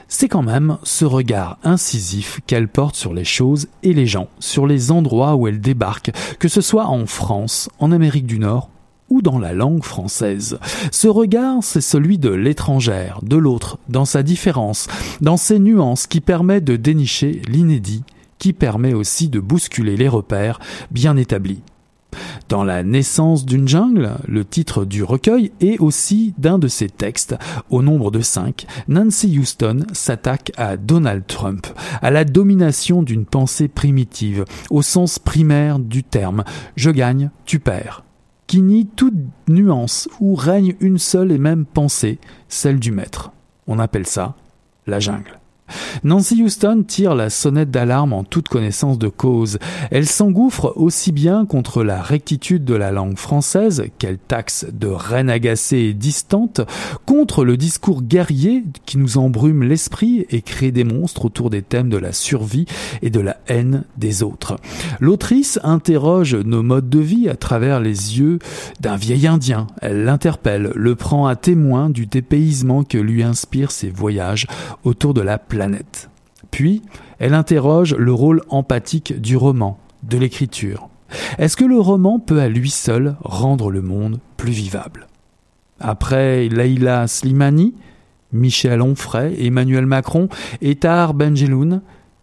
c'est 0.07 0.29
quand 0.29 0.41
même 0.41 0.77
ce 0.83 1.05
regard 1.05 1.59
incisif 1.63 2.39
qu'elle 2.47 2.69
porte 2.69 2.95
sur 2.95 3.13
les 3.13 3.25
choses 3.25 3.67
et 3.83 3.93
les 3.93 4.07
gens, 4.07 4.29
sur 4.39 4.65
les 4.65 4.89
endroits 4.89 5.35
où 5.35 5.47
elle 5.47 5.59
débarque, 5.59 6.11
que 6.39 6.47
ce 6.47 6.61
soit 6.61 6.87
en 6.87 7.05
France, 7.05 7.69
en 7.77 7.91
Amérique 7.91 8.25
du 8.25 8.39
Nord 8.39 8.69
ou 9.09 9.21
dans 9.21 9.37
la 9.37 9.53
langue 9.53 9.83
française. 9.83 10.57
Ce 10.91 11.07
regard, 11.07 11.57
c'est 11.61 11.81
celui 11.81 12.17
de 12.17 12.29
l'étrangère, 12.29 13.19
de 13.21 13.35
l'autre, 13.35 13.77
dans 13.87 14.05
sa 14.05 14.23
différence, 14.23 14.87
dans 15.21 15.37
ses 15.37 15.59
nuances 15.59 16.07
qui 16.07 16.21
permet 16.21 16.61
de 16.61 16.75
dénicher 16.75 17.41
l'inédit 17.47 18.03
qui 18.37 18.53
permet 18.53 18.93
aussi 18.93 19.29
de 19.29 19.39
bousculer 19.39 19.97
les 19.97 20.07
repères 20.07 20.59
bien 20.91 21.17
établis. 21.17 21.61
Dans 22.49 22.63
La 22.63 22.83
naissance 22.83 23.45
d'une 23.45 23.67
jungle, 23.67 24.11
le 24.27 24.45
titre 24.45 24.85
du 24.85 25.03
recueil 25.03 25.51
et 25.61 25.77
aussi 25.79 26.33
d'un 26.37 26.57
de 26.57 26.67
ses 26.67 26.89
textes, 26.89 27.35
au 27.69 27.81
nombre 27.81 28.11
de 28.11 28.21
cinq, 28.21 28.65
Nancy 28.87 29.37
Houston 29.37 29.79
s'attaque 29.93 30.51
à 30.57 30.77
Donald 30.77 31.25
Trump, 31.27 31.67
à 32.01 32.11
la 32.11 32.23
domination 32.23 33.03
d'une 33.03 33.25
pensée 33.25 33.67
primitive, 33.67 34.45
au 34.69 34.81
sens 34.81 35.19
primaire 35.19 35.79
du 35.79 36.03
terme 36.03 36.43
je 36.75 36.91
gagne, 36.91 37.31
tu 37.45 37.59
perds, 37.59 38.03
qui 38.47 38.61
nie 38.61 38.85
toute 38.85 39.15
nuance 39.47 40.07
où 40.19 40.35
règne 40.35 40.75
une 40.79 40.99
seule 40.99 41.31
et 41.31 41.39
même 41.39 41.65
pensée, 41.65 42.19
celle 42.47 42.79
du 42.79 42.91
maître. 42.91 43.31
On 43.67 43.79
appelle 43.79 44.07
ça 44.07 44.35
la 44.87 44.99
jungle. 44.99 45.39
Nancy 46.03 46.43
Houston 46.43 46.83
tire 46.87 47.15
la 47.15 47.29
sonnette 47.29 47.71
d'alarme 47.71 48.13
en 48.13 48.23
toute 48.23 48.47
connaissance 48.47 48.99
de 48.99 49.07
cause. 49.07 49.57
Elle 49.89 50.05
s'engouffre 50.05 50.73
aussi 50.75 51.11
bien 51.11 51.45
contre 51.45 51.83
la 51.83 52.01
rectitude 52.01 52.63
de 52.63 52.75
la 52.75 52.91
langue 52.91 53.17
française, 53.17 53.85
qu'elle 53.97 54.17
taxe 54.17 54.67
de 54.71 54.87
reine 54.87 55.29
agacée 55.29 55.77
et 55.77 55.93
distante, 55.93 56.61
contre 57.05 57.43
le 57.43 57.57
discours 57.57 58.03
guerrier 58.03 58.63
qui 58.85 58.97
nous 58.97 59.17
embrume 59.17 59.63
l'esprit 59.63 60.25
et 60.29 60.41
crée 60.41 60.71
des 60.71 60.83
monstres 60.83 61.25
autour 61.25 61.49
des 61.49 61.61
thèmes 61.61 61.89
de 61.89 61.97
la 61.97 62.11
survie 62.11 62.65
et 63.01 63.09
de 63.09 63.19
la 63.19 63.37
haine 63.47 63.83
des 63.97 64.21
autres. 64.21 64.57
L'autrice 64.99 65.59
interroge 65.63 66.35
nos 66.35 66.61
modes 66.61 66.89
de 66.89 66.99
vie 66.99 67.29
à 67.29 67.35
travers 67.35 67.79
les 67.79 68.19
yeux 68.19 68.39
d'un 68.79 68.95
vieil 68.95 69.25
indien. 69.25 69.67
Elle 69.81 70.03
l'interpelle, 70.03 70.71
le 70.75 70.95
prend 70.95 71.25
à 71.25 71.35
témoin 71.35 71.89
du 71.89 72.05
dépaysement 72.05 72.83
que 72.83 72.97
lui 72.97 73.23
inspirent 73.23 73.71
ses 73.71 73.89
voyages 73.89 74.45
autour 74.83 75.13
de 75.13 75.21
la 75.21 75.37
planète. 75.39 75.54
Puis, 76.51 76.81
elle 77.19 77.33
interroge 77.33 77.95
le 77.95 78.13
rôle 78.13 78.41
empathique 78.49 79.19
du 79.19 79.37
roman, 79.37 79.79
de 80.03 80.17
l'écriture. 80.17 80.89
Est-ce 81.37 81.57
que 81.57 81.65
le 81.65 81.79
roman 81.79 82.19
peut 82.19 82.39
à 82.39 82.49
lui 82.49 82.69
seul 82.69 83.15
rendre 83.21 83.71
le 83.71 83.81
monde 83.81 84.19
plus 84.37 84.51
vivable? 84.51 85.07
Après 85.79 86.47
Leila 86.47 87.07
Slimani, 87.07 87.73
Michel 88.31 88.81
Onfray, 88.81 89.45
Emmanuel 89.45 89.85
Macron 89.85 90.29
et 90.61 90.75
Tahar 90.75 91.13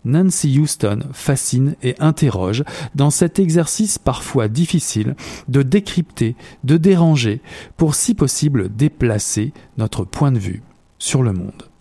Nancy 0.05 0.59
Houston 0.59 1.01
fascine 1.13 1.77
et 1.83 1.95
interroge 2.01 2.65
dans 2.95 3.11
cet 3.11 3.39
exercice 3.39 3.99
parfois 3.99 4.49
difficile 4.49 5.15
de 5.49 5.63
décrypter, 5.63 6.35
de 6.65 6.77
déranger, 6.77 7.41
pour 7.77 7.95
si 7.95 8.15
possible 8.15 8.75
déplacer 8.75 9.53
notre 9.79 10.05
point 10.05 10.33
de 10.33 10.39
vue 10.39 10.63
sur 10.99 11.23
le 11.23 11.33
monde. 11.33 11.72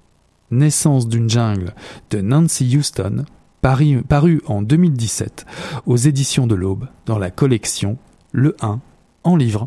Naissance 0.52 1.08
d'une 1.08 1.30
jungle 1.30 1.74
de 2.10 2.22
Nancy 2.22 2.78
Houston, 2.78 3.26
paru, 3.62 4.42
en 4.46 4.62
2017 4.62 5.46
aux 5.86 5.98
éditions 5.98 6.48
de 6.48 6.56
l'Aube 6.56 6.88
dans 7.06 7.18
la 7.18 7.32
collection 7.32 7.98
Le 8.32 8.56
1 8.62 8.80
en 9.24 9.36
livre. 9.36 9.66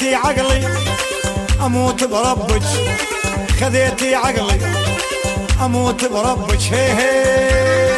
خذيتي 0.00 0.14
عقلي 0.14 0.66
أموت 1.60 2.04
بربك. 2.04 2.62
خذيتي 3.60 4.14
عقلي 4.14 4.60
أموت 5.64 6.04
بربك. 6.04 6.62
هي 6.72 6.92
هي. 6.92 7.89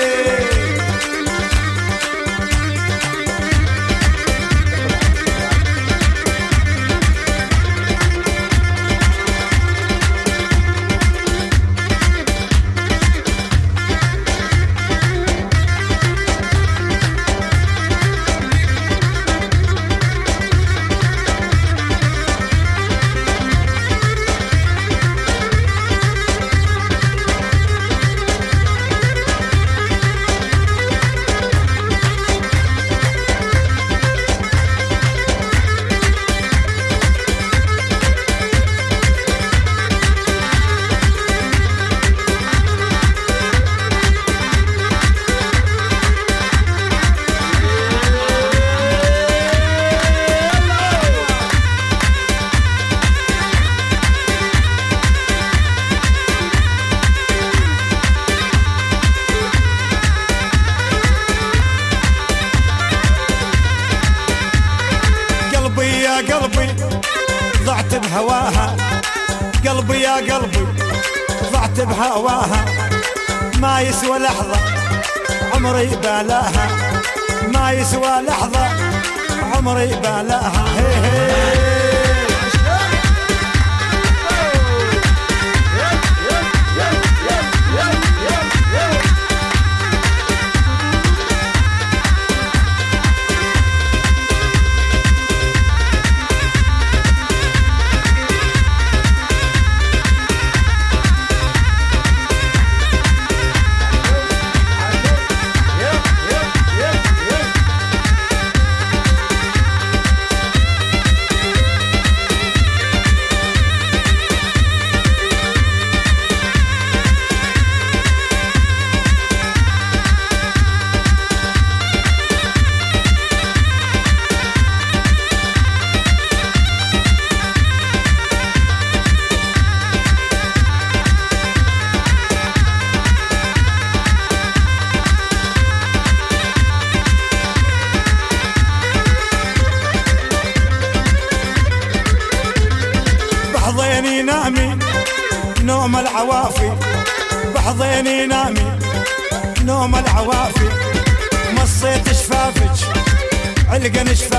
Gönlü 153.82 153.94
geniş 153.94 154.31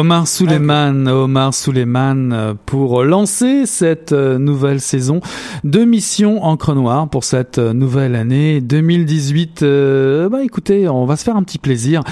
Omar 0.00 0.26
Suleiman, 0.26 1.06
Omar 1.08 1.52
Suleiman 1.52 2.32
euh, 2.32 2.54
pour 2.64 3.04
lancer 3.04 3.66
cette 3.66 4.12
euh, 4.12 4.38
nouvelle 4.38 4.80
saison 4.80 5.20
de 5.62 5.84
Mission 5.84 6.42
Encre 6.42 6.74
Noire 6.74 7.06
pour 7.06 7.22
cette 7.22 7.58
euh, 7.58 7.74
nouvelle 7.74 8.16
année 8.16 8.62
2018. 8.62 9.62
Euh, 9.62 10.30
bah 10.30 10.42
écoutez, 10.42 10.88
on 10.88 11.04
va 11.04 11.18
se 11.18 11.24
faire 11.24 11.36
un 11.36 11.42
petit 11.42 11.58
plaisir. 11.58 12.02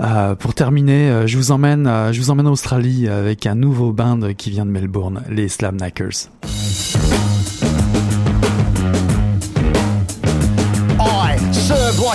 Euh, 0.00 0.34
pour 0.34 0.54
terminer, 0.54 1.22
je 1.26 1.36
vous 1.36 1.52
emmène, 1.52 1.88
je 2.10 2.20
vous 2.20 2.30
emmène 2.30 2.48
en 2.48 2.52
Australie 2.52 3.06
avec 3.06 3.46
un 3.46 3.54
nouveau 3.54 3.92
band 3.92 4.18
qui 4.36 4.50
vient 4.50 4.66
de 4.66 4.72
Melbourne, 4.72 5.22
les 5.30 5.48
Slam 5.48 5.76
Knackers. 5.76 6.28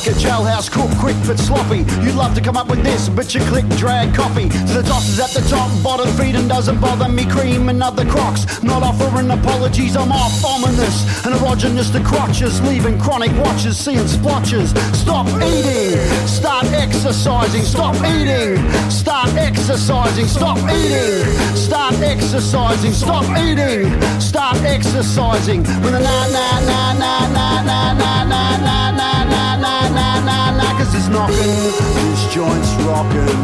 Like 0.01 0.15
a 0.15 0.19
jailhouse 0.19 0.71
cook, 0.71 0.89
quick 0.97 1.15
but 1.27 1.37
sloppy. 1.37 1.79
You'd 2.03 2.15
love 2.15 2.33
to 2.35 2.41
come 2.41 2.57
up 2.57 2.69
with 2.69 2.83
this, 2.83 3.09
but 3.09 3.35
you 3.35 3.41
click 3.41 3.67
drag 3.77 4.15
copy. 4.15 4.49
To 4.49 4.73
the 4.73 4.83
tossers 4.83 5.19
at 5.19 5.29
the 5.29 5.47
top, 5.47 5.69
bottom 5.83 6.07
feeding 6.17 6.47
doesn't 6.47 6.79
bother 6.79 7.07
me. 7.07 7.25
Cream 7.25 7.69
and 7.69 7.83
other 7.83 8.05
crocs, 8.05 8.63
not 8.63 8.83
offering 8.83 9.29
apologies. 9.29 9.95
I'm 9.95 10.11
off 10.11 10.43
ominous 10.43 11.25
and 11.25 11.35
erogenous 11.35 11.91
to 11.91 12.03
crotches, 12.03 12.61
leaving 12.61 12.97
chronic 12.99 13.31
watchers 13.43 13.77
seeing 13.77 14.07
splotches. 14.07 14.71
Stop 14.97 15.27
eating, 15.41 15.99
start 16.25 16.65
exercising. 16.67 17.63
Stop 17.63 17.95
eating, 17.97 18.57
start 18.89 19.35
exercising. 19.35 20.25
Stop 20.25 20.57
eating, 20.69 21.25
start 21.55 21.93
exercising. 22.01 22.93
Stop 22.93 23.25
eating, 23.37 23.91
start 24.19 24.57
exercising. 24.63 25.61
Na 25.63 25.99
na 25.99 26.29
na 26.29 26.59
na 26.61 26.93
na 26.93 27.29
na 27.29 27.63
na 27.63 27.93
na 27.93 28.91
na 28.91 29.20
knocking 31.11 31.55
this 31.99 32.21
joint's 32.33 32.71
rocking 32.87 33.39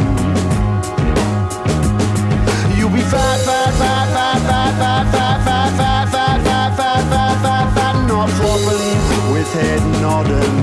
you'll 2.76 2.88
be 2.90 3.02
fat 3.12 3.38
fat 3.46 3.72
fat 3.80 4.06
fat 4.14 4.40
fat 4.48 4.72
fat 4.80 5.04
fat 5.12 5.40
fat 5.44 5.70
fat 5.76 6.08
fat 6.10 6.38
fat 6.44 6.70
fat 6.78 7.02
fat 7.10 7.34
fat 7.42 7.66
fat 7.74 7.94
not 8.08 8.28
flopping 8.38 8.98
with 9.32 9.50
head 9.52 9.82
nodding 10.00 10.56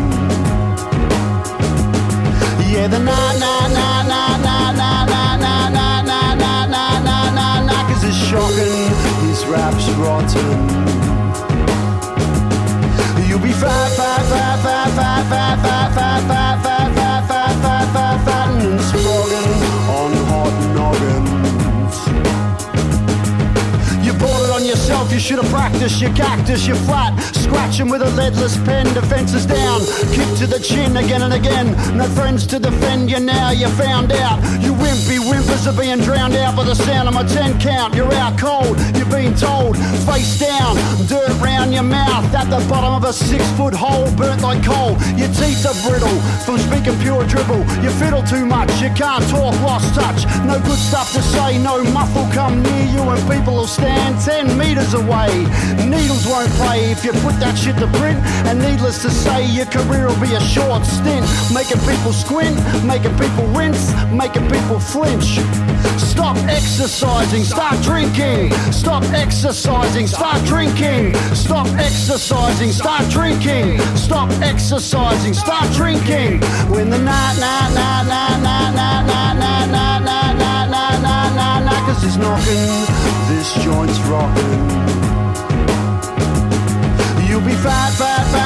yeah 2.74 2.88
the 2.88 3.00
na 3.00 3.22
na 3.44 3.54
na 3.78 3.88
na 4.12 4.22
na 4.46 4.66
na 4.76 5.06
na 5.12 5.36
na 5.44 5.56
na 5.78 6.10
na 6.10 6.34
na 6.42 6.66
na 6.74 6.84
na 7.06 7.16
na 7.38 7.48
na 7.68 7.78
cause 7.88 8.04
it's 8.04 8.18
shocking 8.30 8.90
his 9.28 9.46
rap's 9.46 9.88
rotten 10.02 10.56
You'll 13.28 13.44
be 13.44 13.52
fat, 13.52 13.90
fat, 13.98 14.05
should 25.26 25.44
have 25.44 25.52
practiced 25.52 26.00
your 26.00 26.14
cactus, 26.14 26.68
you're 26.68 26.76
flat. 26.86 27.18
Scratching 27.34 27.90
with 27.90 28.04
a 28.04 28.10
leadless 28.12 28.58
pen, 28.58 28.86
defenses 28.94 29.48
down. 29.48 29.82
Kick 30.14 30.30
to 30.38 30.46
the 30.46 30.60
chin 30.60 30.96
again 30.98 31.24
and 31.24 31.34
again. 31.34 31.72
No 31.98 32.06
friends 32.10 32.46
to 32.46 32.60
defend 32.60 33.10
you 33.10 33.20
now, 33.20 33.50
you 33.50 33.68
found 33.70 34.12
out. 34.12 34.38
You 34.62 34.74
wimpy 34.74 35.18
whimpers 35.56 35.68
are 35.68 35.80
being 35.80 36.00
drowned 36.00 36.36
out 36.36 36.56
by 36.56 36.64
the 36.64 36.76
sound 36.76 37.08
of 37.08 37.14
my 37.14 37.24
10 37.24 37.60
count. 37.60 37.94
You're 37.96 38.14
out 38.14 38.38
cold, 38.38 38.80
you've 38.96 39.10
been 39.10 39.34
told. 39.36 39.78
Face 40.06 40.40
down, 40.40 40.76
dirt 41.08 41.30
round 41.40 41.74
your 41.74 41.84
mouth. 41.84 42.34
At 42.34 42.50
the 42.50 42.66
bottom 42.70 42.94
of 42.94 43.04
a 43.04 43.14
six 43.14 43.44
foot 43.52 43.74
hole, 43.74 44.10
burnt 44.16 44.42
like 44.42 44.64
coal. 44.64 44.98
Your 45.16 45.30
teeth 45.30 45.66
are 45.66 45.78
brittle 45.88 46.18
from 46.46 46.58
speaking 46.58 46.98
pure 47.00 47.26
dribble. 47.26 47.64
You 47.84 47.90
fiddle 47.92 48.24
too 48.24 48.46
much, 48.46 48.70
you 48.82 48.90
can't 48.94 49.24
talk, 49.30 49.54
lost 49.62 49.94
touch. 49.96 50.26
No 50.46 50.60
good 50.60 50.80
stuff 50.80 51.14
to 51.14 51.22
say, 51.22 51.58
no 51.58 51.84
muffle 51.84 52.28
come 52.34 52.62
near 52.62 52.86
you, 52.92 53.02
and 53.02 53.22
people 53.32 53.56
will 53.56 53.68
stand 53.68 54.20
10 54.22 54.58
meters 54.58 54.94
away. 54.94 55.30
Needles 55.88 56.26
won't 56.28 56.52
play 56.62 56.92
if 56.92 57.04
you 57.04 57.12
put 57.24 57.40
that 57.40 57.58
shit 57.58 57.78
to 57.78 57.88
print. 58.00 58.20
And 58.48 58.60
needless 58.60 59.02
to 59.04 59.10
say, 59.10 59.46
your 59.46 59.68
career 59.68 60.08
will 60.08 60.20
be 60.20 60.34
a 60.34 60.42
short 60.42 60.86
stint. 60.86 61.26
Making 61.54 61.80
people 61.88 62.14
squint, 62.14 62.56
making 62.84 63.16
people 63.18 63.46
wince, 63.54 63.94
making 64.12 64.50
people 64.50 64.80
flinch. 64.80 65.40
Stop 65.98 66.38
exercising, 66.48 67.44
start 67.44 67.82
drinking. 67.82 68.52
Stop 68.72 69.04
exercising, 69.14 70.08
start 70.08 70.44
drinking. 70.46 71.14
Stop 71.34 71.68
exercising, 71.78 72.72
start 72.72 73.10
drinking. 73.10 73.80
Stop 73.96 74.30
exercising, 74.42 75.34
start 75.34 75.72
drinking. 75.74 76.42
When 76.70 76.90
the 76.90 76.98
na 76.98 77.34
na 77.34 77.70
na 77.70 78.04
na 78.04 78.38
na 78.38 78.72
na 78.72 79.02
na 79.02 79.02
na 79.02 79.66
na 79.66 79.66
na 79.66 79.94
na 80.06 80.34
na 80.34 80.98
na 80.98 81.30
na 81.36 81.60
na 81.60 81.74
cause 81.86 82.04
it's 82.04 82.18
knocking, 82.18 82.70
this 83.30 83.54
joint's 83.64 84.00
rocking. 84.10 84.64
You'll 87.28 87.42
be 87.42 87.56
fat, 87.66 87.92
fat, 87.94 88.26
fat, 88.32 88.45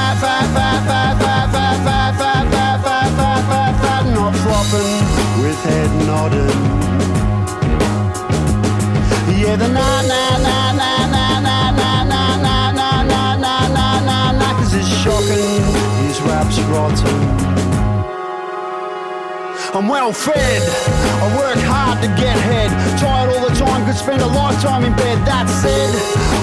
The 9.50 9.66
na 9.66 10.02
na 10.02 10.38
na 10.38 10.72
na 10.78 11.10
na 11.10 11.34
na 11.42 11.74
na 11.74 11.98
na 12.06 12.36
na 12.38 12.70
na 12.70 13.02
na 13.02 13.34
na 13.34 13.66
na 13.66 14.00
na 14.06 14.32
na 14.38 14.48
cause 14.54 14.74
it's 14.74 14.86
shocking, 15.02 15.58
his 16.06 16.20
rap's 16.22 16.60
rotten. 16.70 17.60
I'm 19.74 19.88
well 19.88 20.12
fed. 20.12 20.62
I 21.22 21.36
work 21.36 21.58
hard 21.66 21.98
to 22.02 22.08
get 22.14 22.38
head. 22.38 22.70
Tired 22.98 23.30
all 23.34 23.48
the 23.48 23.54
time, 23.54 23.86
could 23.86 23.96
spend 23.96 24.22
a 24.22 24.26
lifetime 24.26 24.84
in 24.84 24.94
bed. 24.94 25.18
That 25.26 25.46
said, 25.50 25.94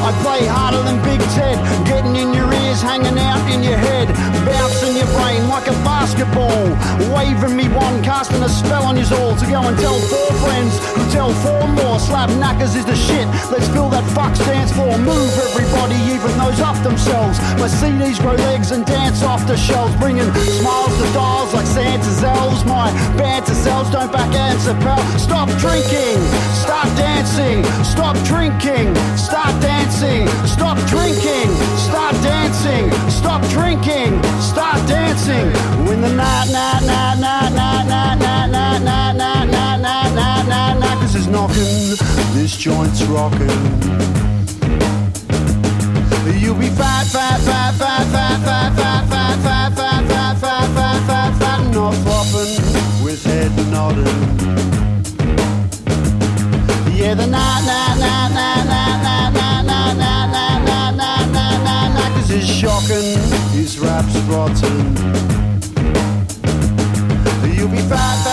I 0.03 0.11
play 0.23 0.45
harder 0.45 0.83
than 0.83 0.99
Big 1.03 1.19
Ted. 1.31 1.55
Getting 1.87 2.15
in 2.15 2.33
your 2.33 2.51
ears, 2.51 2.81
hanging 2.81 3.17
out 3.19 3.43
in 3.51 3.63
your 3.63 3.77
head. 3.77 4.07
Bouncing 4.47 4.95
your 4.95 5.07
brain 5.15 5.47
like 5.47 5.67
a 5.67 5.75
basketball. 5.87 6.71
Waving 7.15 7.55
me 7.55 7.67
one, 7.67 8.03
casting 8.03 8.43
a 8.43 8.49
spell 8.49 8.83
on 8.83 8.95
you 8.95 9.07
all 9.15 9.35
to 9.35 9.45
go 9.47 9.63
and 9.63 9.77
tell 9.79 9.99
four 10.11 10.31
friends 10.43 10.75
Tell 11.11 11.33
four 11.43 11.67
more 11.79 11.99
slab 11.99 12.29
knackers 12.39 12.75
is 12.75 12.85
the 12.85 12.95
shit. 12.95 13.27
Let's 13.51 13.67
fill 13.69 13.89
that 13.89 14.05
fuck 14.11 14.33
dance 14.45 14.71
floor. 14.71 14.97
Move 14.97 15.31
everybody, 15.49 15.95
even 16.13 16.31
those 16.37 16.59
off 16.61 16.81
themselves. 16.83 17.39
My 17.61 17.67
CDs 17.67 18.19
grow 18.19 18.35
legs 18.49 18.71
and 18.71 18.85
dance 18.85 19.23
off 19.23 19.45
the 19.47 19.57
shelves, 19.57 19.95
bringing 19.97 20.29
smiles 20.59 20.95
to 20.97 21.07
dolls 21.13 21.53
like 21.53 21.65
Santa's 21.65 22.23
elves. 22.23 22.65
My 22.65 22.91
banter 23.17 23.53
cells 23.53 23.89
don't 23.89 24.11
back 24.11 24.33
answer, 24.35 24.73
pal. 24.85 25.01
Stop 25.17 25.49
drinking, 25.57 26.17
stop 26.53 26.87
dancing, 26.97 27.63
stop 27.83 28.15
drinking, 28.25 28.93
stop 29.17 29.53
dancing, 29.61 30.27
stop 30.45 30.77
drinking, 30.87 31.49
stop 31.87 32.13
dancing, 32.21 32.91
stop 33.09 33.41
drinking, 33.49 34.21
start 34.41 34.79
dancing. 34.87 35.47
Win 35.85 36.01
the 36.01 36.13
night, 36.13 36.49
night, 36.51 36.83
night, 36.85 37.19
night, 37.19 37.53
night, 37.53 37.85
night, 37.87 38.19
night 38.19 38.36
knocking. 41.31 41.95
This 42.33 42.57
joint's 42.57 43.03
rocking. 43.03 43.49
You'll 46.39 46.55
be 46.55 46.69
fat, 46.69 47.07
fat, 47.07 47.39
fat, 47.41 47.73
fat, 47.75 48.05
fat, 48.07 48.39
fat, 48.43 48.75
fat, 48.75 49.07
fat, 49.09 49.39
fat, 49.43 49.73
fat, 49.75 50.07
fat, 50.07 50.39
fat, 50.39 50.69
fat, 50.75 51.07
fat, 51.07 51.39
fat, 51.39 51.73
not 51.73 51.93
flopping 52.03 53.03
with 53.03 53.23
head 53.25 53.51
nodding. 53.71 54.05
Yeah, 56.95 57.13
the 57.15 57.27
night, 57.27 57.63
night, 57.65 57.97
night, 57.99 58.29
night, 58.33 58.65
night, 58.65 59.01
night, 59.03 59.33
night, 59.33 59.67
night, 59.67 59.97
night, 59.97 60.27
night, 60.27 60.65
night, 60.65 60.97
night, 60.97 61.31
night, 61.31 61.63
night, 61.63 61.93
night, 61.93 62.11
cause 62.15 62.31
it's 62.31 62.45
shocking, 62.45 63.17
his 63.51 63.79
rap's 63.79 64.17
rotten. 64.29 64.95
You'll 67.55 67.69
be 67.69 67.81
fat, 67.89 68.26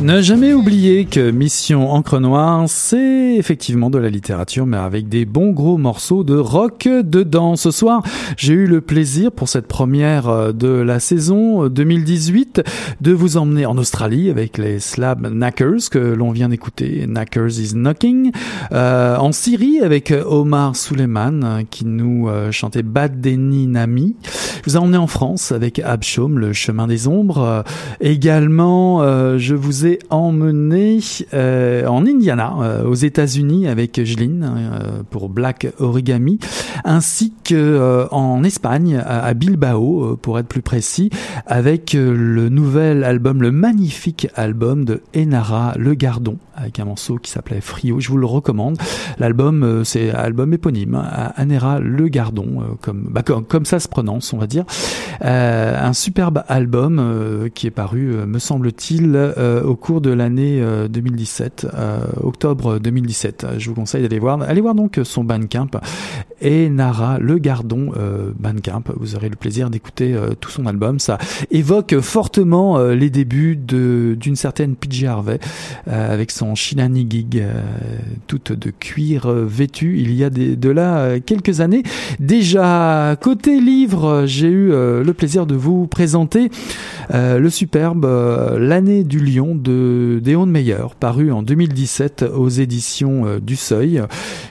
Ne 0.00 0.20
jamais 0.20 0.52
oublier 0.52 1.06
que 1.06 1.32
Mission 1.32 1.90
Encre 1.90 2.20
Noire, 2.20 2.66
c'est 2.68 3.34
effectivement 3.34 3.90
de 3.90 3.98
la 3.98 4.10
littérature, 4.10 4.64
mais 4.64 4.76
avec 4.76 5.08
des 5.08 5.24
bons 5.24 5.50
gros 5.50 5.76
morceaux 5.76 6.22
de 6.22 6.36
rock 6.36 6.88
dedans. 6.88 7.56
Ce 7.56 7.72
soir, 7.72 8.04
j'ai 8.36 8.52
eu 8.52 8.68
le 8.68 8.80
plaisir 8.80 9.32
pour 9.32 9.48
cette 9.48 9.66
première 9.66 10.54
de 10.54 10.68
la 10.68 11.00
saison 11.00 11.66
2018 11.66 12.62
de 13.00 13.12
vous 13.12 13.38
emmener 13.38 13.66
en 13.66 13.76
Australie 13.76 14.30
avec 14.30 14.56
les 14.56 14.78
Slab 14.78 15.26
Knackers 15.26 15.90
que 15.90 15.98
l'on 15.98 16.30
vient 16.30 16.48
d'écouter, 16.48 17.04
Knackers 17.08 17.58
is 17.58 17.72
Knocking, 17.74 18.30
euh, 18.70 19.16
en 19.16 19.32
Syrie 19.32 19.80
avec 19.80 20.14
Omar 20.26 20.76
Suleiman 20.76 21.64
qui 21.70 21.84
nous 21.84 22.28
euh, 22.28 22.52
chantait 22.52 22.84
Bad 22.84 23.26
Nami. 23.26 24.14
Je 24.64 24.70
vous 24.70 24.76
ai 24.76 24.78
emmené 24.78 24.96
en 24.96 25.08
France 25.08 25.50
avec 25.50 25.80
Abshom, 25.80 26.38
le 26.38 26.52
chemin 26.52 26.86
des 26.86 27.08
ombres. 27.08 27.38
Euh, 27.38 27.62
également, 28.00 29.02
je 29.38 29.54
vous 29.54 29.86
ai 29.86 29.87
emmené 30.10 31.00
euh, 31.34 31.86
en 31.86 32.06
Indiana, 32.06 32.54
euh, 32.60 32.84
aux 32.84 32.94
États-Unis, 32.94 33.68
avec 33.68 34.02
Jeline 34.04 34.44
euh, 34.44 35.02
pour 35.10 35.28
Black 35.28 35.68
Origami, 35.78 36.38
ainsi 36.84 37.32
que 37.44 38.06
en 38.10 38.44
Espagne, 38.44 39.02
à, 39.04 39.32
Bilbao, 39.34 40.16
pour 40.20 40.38
être 40.38 40.46
plus 40.46 40.62
précis, 40.62 41.10
avec 41.46 41.94
le 41.94 42.48
nouvel 42.48 43.04
album, 43.04 43.42
le 43.42 43.50
magnifique 43.50 44.28
album 44.34 44.84
de 44.84 45.02
Enara 45.16 45.74
Le 45.76 45.94
Gardon, 45.94 46.36
avec 46.54 46.78
un 46.80 46.84
morceau 46.84 47.16
qui 47.16 47.30
s'appelait 47.30 47.60
Frio. 47.60 48.00
Je 48.00 48.08
vous 48.08 48.16
le 48.16 48.26
recommande. 48.26 48.78
L'album, 49.18 49.82
c'est 49.84 50.10
album 50.10 50.52
éponyme, 50.52 50.94
hein, 50.94 51.32
Enara 51.36 51.78
Le 51.80 52.08
Gardon, 52.08 52.76
comme, 52.80 53.08
bah, 53.10 53.22
comme, 53.22 53.44
comme 53.44 53.64
ça 53.64 53.80
se 53.80 53.88
prononce, 53.88 54.32
on 54.32 54.38
va 54.38 54.46
dire. 54.46 54.64
un 55.20 55.92
superbe 55.92 56.42
album 56.48 57.48
qui 57.54 57.66
est 57.66 57.72
paru, 57.72 58.14
me 58.26 58.38
semble-t-il, 58.38 59.16
au 59.64 59.76
cours 59.78 60.00
de 60.00 60.10
l'année 60.10 60.62
2017, 60.88 61.66
euh, 61.72 62.00
octobre 62.22 62.78
2017. 62.78 63.46
Je 63.58 63.68
vous 63.68 63.74
conseille 63.74 64.02
d'aller 64.02 64.18
voir. 64.18 64.42
Allez 64.42 64.60
voir 64.60 64.74
donc 64.74 65.00
son 65.04 65.24
Bandcamp 65.24 65.70
et 66.40 66.68
Nara 66.68 67.18
Le 67.18 67.38
Gardon 67.38 67.92
euh, 67.96 68.32
Bandcamp. 68.38 68.84
Vous 68.96 69.14
aurez 69.14 69.28
le 69.28 69.36
plaisir 69.36 69.70
d'écouter 69.70 70.14
euh, 70.14 70.34
tout 70.38 70.50
son 70.50 70.66
album. 70.66 70.98
Ça 70.98 71.18
évoque 71.50 71.98
fortement 72.00 72.78
les 72.78 73.10
débuts 73.10 73.56
d'une 73.56 74.36
certaine 74.36 74.76
PJ 74.76 75.04
Harvey 75.04 75.38
avec 75.86 76.30
son 76.30 76.54
Shinani 76.54 77.06
Gig, 77.08 77.44
toute 78.26 78.52
de 78.52 78.70
cuir 78.70 79.30
vêtu. 79.30 79.98
Il 79.98 80.12
y 80.14 80.24
a 80.24 80.30
de 80.30 80.70
là 80.70 81.20
quelques 81.20 81.60
années 81.60 81.82
déjà. 82.18 83.16
Côté 83.20 83.60
livre, 83.60 84.24
j'ai 84.26 84.48
eu 84.48 84.68
le 84.68 85.12
plaisir 85.12 85.46
de 85.46 85.54
vous 85.54 85.86
présenter 85.86 86.50
le 87.12 87.48
superbe 87.48 88.06
L'année 88.58 89.04
du 89.04 89.18
lion 89.20 89.54
Déon 89.68 90.46
Meyer, 90.46 90.86
paru 90.98 91.32
en 91.32 91.42
2017 91.42 92.24
aux 92.34 92.48
éditions 92.48 93.26
euh, 93.26 93.40
du 93.40 93.56
Seuil. 93.56 94.02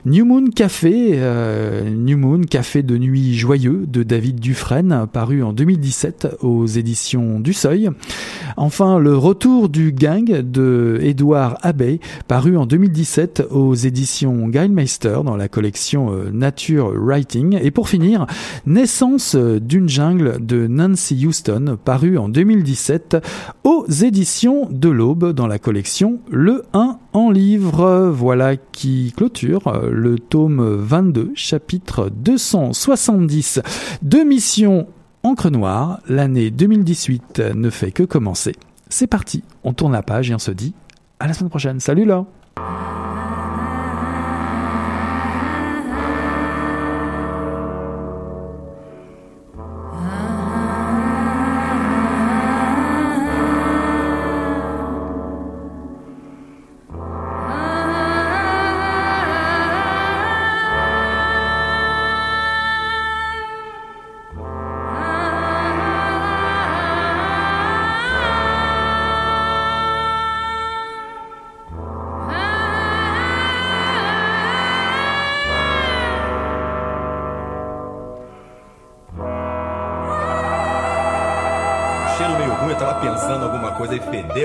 New 0.05 0.25
Moon 0.25 0.45
Café, 0.55 1.11
euh, 1.13 1.89
New 1.89 2.17
Moon 2.17 2.41
Café 2.41 2.83
de 2.83 2.97
nuit 2.97 3.35
joyeux 3.35 3.85
de 3.87 4.03
David 4.03 4.39
Dufresne, 4.39 5.07
paru 5.11 5.43
en 5.43 5.53
2017 5.53 6.37
aux 6.41 6.65
éditions 6.65 7.39
du 7.39 7.53
Seuil. 7.53 7.89
Enfin, 8.55 8.99
Le 8.99 9.17
Retour 9.17 9.69
du 9.69 9.91
Gang 9.91 10.25
de 10.25 10.99
Édouard 11.01 11.57
Abbey, 11.61 11.99
paru 12.27 12.57
en 12.57 12.65
2017 12.65 13.43
aux 13.51 13.75
éditions 13.75 14.47
Guildmeister 14.47 15.19
dans 15.25 15.35
la 15.35 15.47
collection 15.47 16.13
euh, 16.13 16.29
Nature 16.31 16.91
Writing. 16.95 17.59
Et 17.61 17.71
pour 17.71 17.89
finir, 17.89 18.25
Naissance 18.65 19.35
d'une 19.35 19.89
jungle 19.89 20.37
de 20.45 20.67
Nancy 20.67 21.25
Houston, 21.25 21.77
paru 21.83 22.17
en 22.17 22.29
2017 22.29 23.17
aux 23.63 23.85
éditions 23.87 24.67
de 24.71 24.89
dans 25.15 25.47
la 25.47 25.59
collection 25.59 26.19
Le 26.29 26.63
1 26.73 26.99
en 27.13 27.31
livre. 27.31 28.09
Voilà 28.13 28.57
qui 28.57 29.13
clôture 29.15 29.67
euh, 29.67 29.89
le 29.91 30.19
tome 30.19 30.61
22, 30.61 31.31
chapitre 31.35 32.09
270 32.09 33.61
de 34.01 34.17
Mission 34.19 34.87
Encre 35.23 35.49
Noire. 35.49 35.99
L'année 36.07 36.51
2018 36.51 37.41
ne 37.55 37.69
fait 37.69 37.91
que 37.91 38.03
commencer. 38.03 38.53
C'est 38.89 39.07
parti, 39.07 39.43
on 39.63 39.73
tourne 39.73 39.93
la 39.93 40.03
page 40.03 40.29
et 40.29 40.35
on 40.35 40.39
se 40.39 40.51
dit 40.51 40.73
à 41.19 41.27
la 41.27 41.33
semaine 41.33 41.49
prochaine. 41.49 41.79
Salut 41.79 42.05
là 42.05 42.25